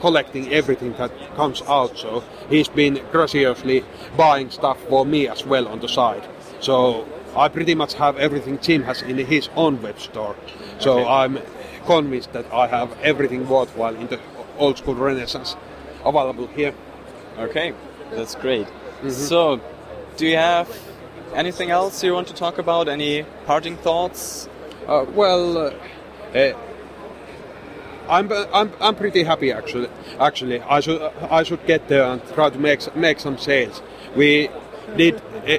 collecting 0.00 0.52
everything 0.52 0.92
that 0.94 1.12
comes 1.36 1.62
out. 1.62 1.96
So 1.98 2.24
he's 2.48 2.68
been 2.68 3.00
graciously 3.12 3.84
buying 4.16 4.50
stuff 4.50 4.78
for 4.88 5.04
me 5.04 5.28
as 5.28 5.44
well 5.44 5.68
on 5.68 5.80
the 5.80 5.88
side. 5.88 6.26
So 6.60 7.06
I 7.36 7.48
pretty 7.48 7.74
much 7.74 7.94
have 7.94 8.16
everything 8.18 8.58
Tim 8.58 8.82
has 8.84 9.02
in 9.02 9.18
his 9.18 9.48
own 9.56 9.80
web 9.82 9.98
store. 10.00 10.36
So 10.78 11.00
okay. 11.00 11.08
I'm 11.08 11.38
convinced 11.86 12.32
that 12.32 12.46
I 12.52 12.66
have 12.66 12.96
everything 13.02 13.48
worthwhile 13.48 13.94
in 13.94 14.06
the 14.08 14.20
old 14.58 14.78
school 14.78 14.94
Renaissance 14.94 15.56
available 16.04 16.46
here. 16.48 16.74
Okay, 17.38 17.72
that's 18.10 18.34
great. 18.34 18.66
Mm-hmm. 18.66 19.10
So, 19.10 19.60
do 20.16 20.26
you 20.26 20.36
have 20.36 20.68
anything 21.34 21.70
else 21.70 22.02
you 22.04 22.12
want 22.12 22.28
to 22.28 22.34
talk 22.34 22.58
about? 22.58 22.88
Any 22.88 23.24
parting 23.46 23.76
thoughts? 23.76 24.48
Uh, 24.86 25.06
well, 25.14 25.58
uh, 25.58 25.74
uh, 26.34 26.52
I'm, 28.10 28.32
I'm, 28.52 28.72
I'm 28.80 28.96
pretty 28.96 29.22
happy 29.22 29.52
actually. 29.52 29.88
Actually, 30.18 30.60
I 30.60 30.80
should 30.80 31.00
I 31.30 31.44
should 31.44 31.64
get 31.66 31.88
there 31.88 32.04
and 32.04 32.20
try 32.34 32.50
to 32.50 32.58
make 32.58 32.94
make 32.96 33.20
some 33.20 33.38
sales. 33.38 33.80
We 34.16 34.50
did 34.96 35.22
eh, 35.46 35.58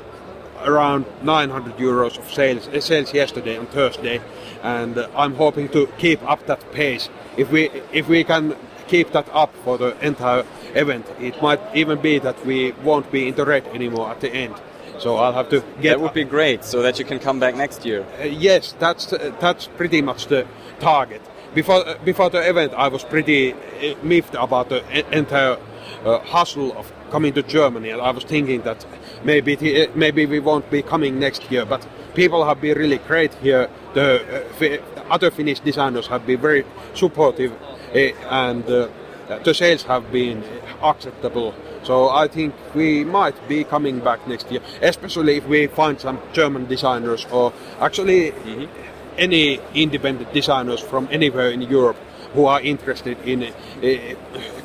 around 0.63 1.05
900 1.23 1.77
euros 1.77 2.17
of 2.17 2.29
sales 2.29 2.67
eh, 2.73 2.81
sales 2.81 3.13
yesterday 3.13 3.57
on 3.57 3.67
Thursday, 3.67 4.21
and 4.61 4.97
I'm 5.15 5.35
hoping 5.35 5.69
to 5.69 5.87
keep 5.97 6.21
up 6.29 6.45
that 6.47 6.71
pace. 6.73 7.09
If 7.37 7.51
we 7.51 7.69
if 7.93 8.09
we 8.09 8.25
can 8.25 8.55
keep 8.87 9.13
that 9.13 9.29
up 9.31 9.55
for 9.63 9.77
the 9.77 9.97
entire 10.05 10.43
event, 10.75 11.05
it 11.21 11.41
might 11.41 11.61
even 11.73 12.01
be 12.01 12.19
that 12.19 12.45
we 12.45 12.73
won't 12.83 13.09
be 13.11 13.29
in 13.29 13.35
the 13.35 13.45
red 13.45 13.65
anymore 13.67 14.09
at 14.09 14.19
the 14.19 14.29
end. 14.29 14.55
So 14.99 15.15
I'll 15.15 15.33
have 15.33 15.49
to 15.49 15.63
get. 15.81 15.91
That 15.91 16.01
would 16.01 16.13
be 16.13 16.25
great, 16.25 16.65
so 16.65 16.81
that 16.81 16.99
you 16.99 17.05
can 17.05 17.17
come 17.19 17.39
back 17.39 17.55
next 17.55 17.85
year. 17.85 18.05
Uh, 18.19 18.25
yes, 18.25 18.75
that's 18.77 19.13
uh, 19.13 19.33
that's 19.39 19.67
pretty 19.67 20.01
much 20.01 20.27
the 20.27 20.45
target 20.79 21.21
before 21.53 21.83
before 22.05 22.29
the 22.29 22.47
event, 22.49 22.73
I 22.73 22.87
was 22.87 23.03
pretty 23.03 23.53
eh, 23.53 23.95
miffed 24.03 24.35
about 24.35 24.69
the 24.69 24.81
entire 25.17 25.57
uh, 26.05 26.19
hustle 26.19 26.77
of 26.77 26.91
coming 27.11 27.33
to 27.33 27.43
Germany, 27.43 27.89
and 27.89 28.01
I 28.01 28.11
was 28.11 28.23
thinking 28.23 28.61
that 28.61 28.85
maybe 29.23 29.55
the, 29.55 29.81
eh, 29.81 29.87
maybe 29.95 30.25
we 30.25 30.39
won't 30.39 30.69
be 30.69 30.81
coming 30.81 31.19
next 31.19 31.51
year. 31.51 31.65
But 31.65 31.85
people 32.13 32.45
have 32.45 32.61
been 32.61 32.77
really 32.77 32.99
great 32.99 33.33
here. 33.35 33.69
The 33.93 34.45
uh, 34.61 35.03
other 35.09 35.31
Finnish 35.31 35.59
designers 35.59 36.07
have 36.07 36.25
been 36.25 36.39
very 36.39 36.65
supportive, 36.93 37.51
uh, 37.93 37.97
and 38.29 38.65
the 38.65 39.53
sales 39.53 39.83
have 39.83 40.11
been 40.11 40.43
acceptable. 40.81 41.53
So 41.83 42.09
I 42.09 42.27
think 42.27 42.53
we 42.75 43.03
might 43.03 43.35
be 43.47 43.63
coming 43.63 43.99
back 43.99 44.27
next 44.27 44.51
year, 44.51 44.61
especially 44.81 45.37
if 45.37 45.47
we 45.47 45.67
find 45.67 45.99
some 45.99 46.19
German 46.33 46.65
designers 46.65 47.25
or 47.31 47.53
actually. 47.79 48.31
Mm-hmm 48.31 48.90
any 49.17 49.60
independent 49.74 50.34
designers 50.34 50.80
from 50.80 51.08
anywhere 51.12 51.52
in 51.52 51.62
Europe 51.62 51.97
who 52.34 52.45
are 52.45 52.62
interested 52.62 53.17
in 53.26 53.43
uh, 53.43 54.15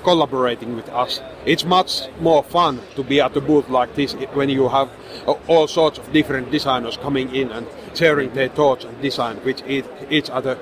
collaborating 0.04 0.76
with 0.76 0.88
us. 0.90 1.20
It's 1.44 1.64
much 1.64 2.02
more 2.20 2.44
fun 2.44 2.80
to 2.94 3.02
be 3.02 3.20
at 3.20 3.36
a 3.36 3.40
booth 3.40 3.68
like 3.68 3.94
this 3.96 4.12
when 4.34 4.48
you 4.48 4.68
have 4.68 4.88
uh, 5.26 5.32
all 5.48 5.66
sorts 5.66 5.98
of 5.98 6.12
different 6.12 6.50
designers 6.50 6.96
coming 6.96 7.34
in 7.34 7.50
and 7.50 7.66
sharing 7.94 8.32
their 8.34 8.48
thoughts 8.48 8.84
and 8.84 9.00
design 9.02 9.40
with 9.44 9.62
each 10.10 10.30
other. 10.30 10.58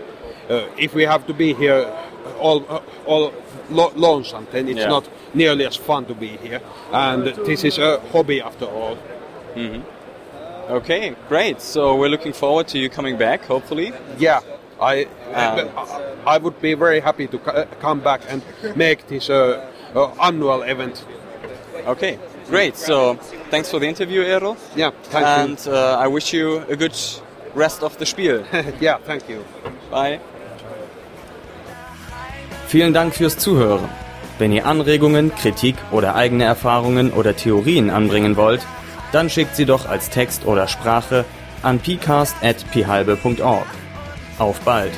Uh, 0.48 0.66
if 0.78 0.94
we 0.94 1.02
have 1.02 1.26
to 1.26 1.34
be 1.34 1.54
here 1.54 1.92
all 2.38 2.64
uh, 2.68 2.80
all 3.06 3.32
lo- 3.70 3.92
lonesome, 3.96 4.46
then 4.50 4.68
it's 4.68 4.80
yeah. 4.80 4.88
not 4.88 5.08
nearly 5.34 5.66
as 5.66 5.76
fun 5.76 6.06
to 6.06 6.14
be 6.14 6.36
here. 6.38 6.60
And 6.92 7.26
this 7.46 7.64
is 7.64 7.78
a 7.78 8.00
hobby 8.12 8.40
after 8.40 8.66
all. 8.66 8.96
Mm-hmm. 9.54 9.82
Okay, 10.68 11.14
great. 11.28 11.60
So 11.60 11.96
we're 11.96 12.08
looking 12.08 12.32
forward 12.32 12.68
to 12.68 12.78
you 12.78 12.88
coming 12.88 13.18
back, 13.18 13.44
hopefully. 13.44 13.92
Yeah, 14.18 14.40
I 14.80 15.04
um, 15.34 15.68
I 16.26 16.38
would 16.38 16.60
be 16.60 16.74
very 16.74 17.00
happy 17.00 17.26
to 17.26 17.38
come 17.80 18.00
back 18.00 18.22
and 18.28 18.42
make 18.74 19.06
this 19.06 19.28
uh, 19.28 19.68
uh, 19.94 20.14
annual 20.22 20.62
event. 20.62 21.04
Okay, 21.86 22.18
great. 22.48 22.76
So 22.76 23.14
thanks 23.50 23.70
for 23.70 23.78
the 23.78 23.86
interview, 23.86 24.24
Eero. 24.24 24.56
Yeah, 24.74 24.90
thank 25.04 25.26
and, 25.26 25.66
you. 25.66 25.72
And 25.72 25.76
uh, 25.76 25.98
I 25.98 26.06
wish 26.06 26.32
you 26.32 26.64
a 26.68 26.76
good 26.76 26.96
rest 27.54 27.82
of 27.82 27.98
the 27.98 28.06
Spiel. 28.06 28.44
yeah, 28.80 28.98
thank 29.04 29.28
you. 29.28 29.44
Bye. 29.90 30.20
Vielen 32.68 32.94
Dank 32.94 33.14
fürs 33.14 33.38
Zuhören. 33.38 33.88
Wenn 34.38 34.50
ihr 34.50 34.66
Anregungen, 34.66 35.32
Kritik 35.34 35.76
oder 35.92 36.16
eigene 36.16 36.44
Erfahrungen 36.44 37.12
oder 37.12 37.36
Theorien 37.36 37.90
anbringen 37.90 38.36
wollt, 38.36 38.66
dann 39.14 39.30
schickt 39.30 39.54
sie 39.54 39.64
doch 39.64 39.88
als 39.88 40.10
Text 40.10 40.44
oder 40.44 40.66
Sprache 40.66 41.24
an 41.62 41.78
pcast.phalbe.org. 41.78 43.66
Auf 44.38 44.60
bald! 44.62 44.92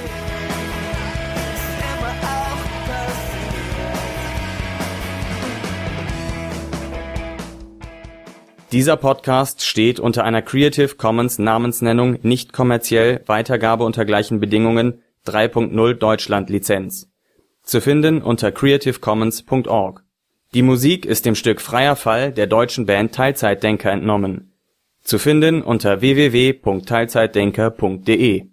Dieser 8.72 8.96
Podcast 8.96 9.64
steht 9.64 10.00
unter 10.00 10.24
einer 10.24 10.42
Creative 10.42 10.96
Commons 10.96 11.38
Namensnennung 11.38 12.18
nicht 12.22 12.52
kommerziell 12.52 13.22
Weitergabe 13.26 13.84
unter 13.84 14.04
gleichen 14.04 14.40
Bedingungen 14.40 15.02
3.0 15.26 15.94
Deutschland 15.94 16.50
Lizenz. 16.50 17.10
Zu 17.62 17.80
finden 17.80 18.22
unter 18.22 18.50
creativecommons.org 18.50 20.05
die 20.54 20.62
Musik 20.62 21.04
ist 21.04 21.26
dem 21.26 21.34
Stück 21.34 21.60
Freier 21.60 21.96
Fall 21.96 22.32
der 22.32 22.46
deutschen 22.46 22.86
Band 22.86 23.12
Teilzeitdenker 23.14 23.90
entnommen. 23.90 24.52
Zu 25.02 25.18
finden 25.18 25.60
unter 25.62 26.00
www.teilzeitdenker.de 26.00 28.46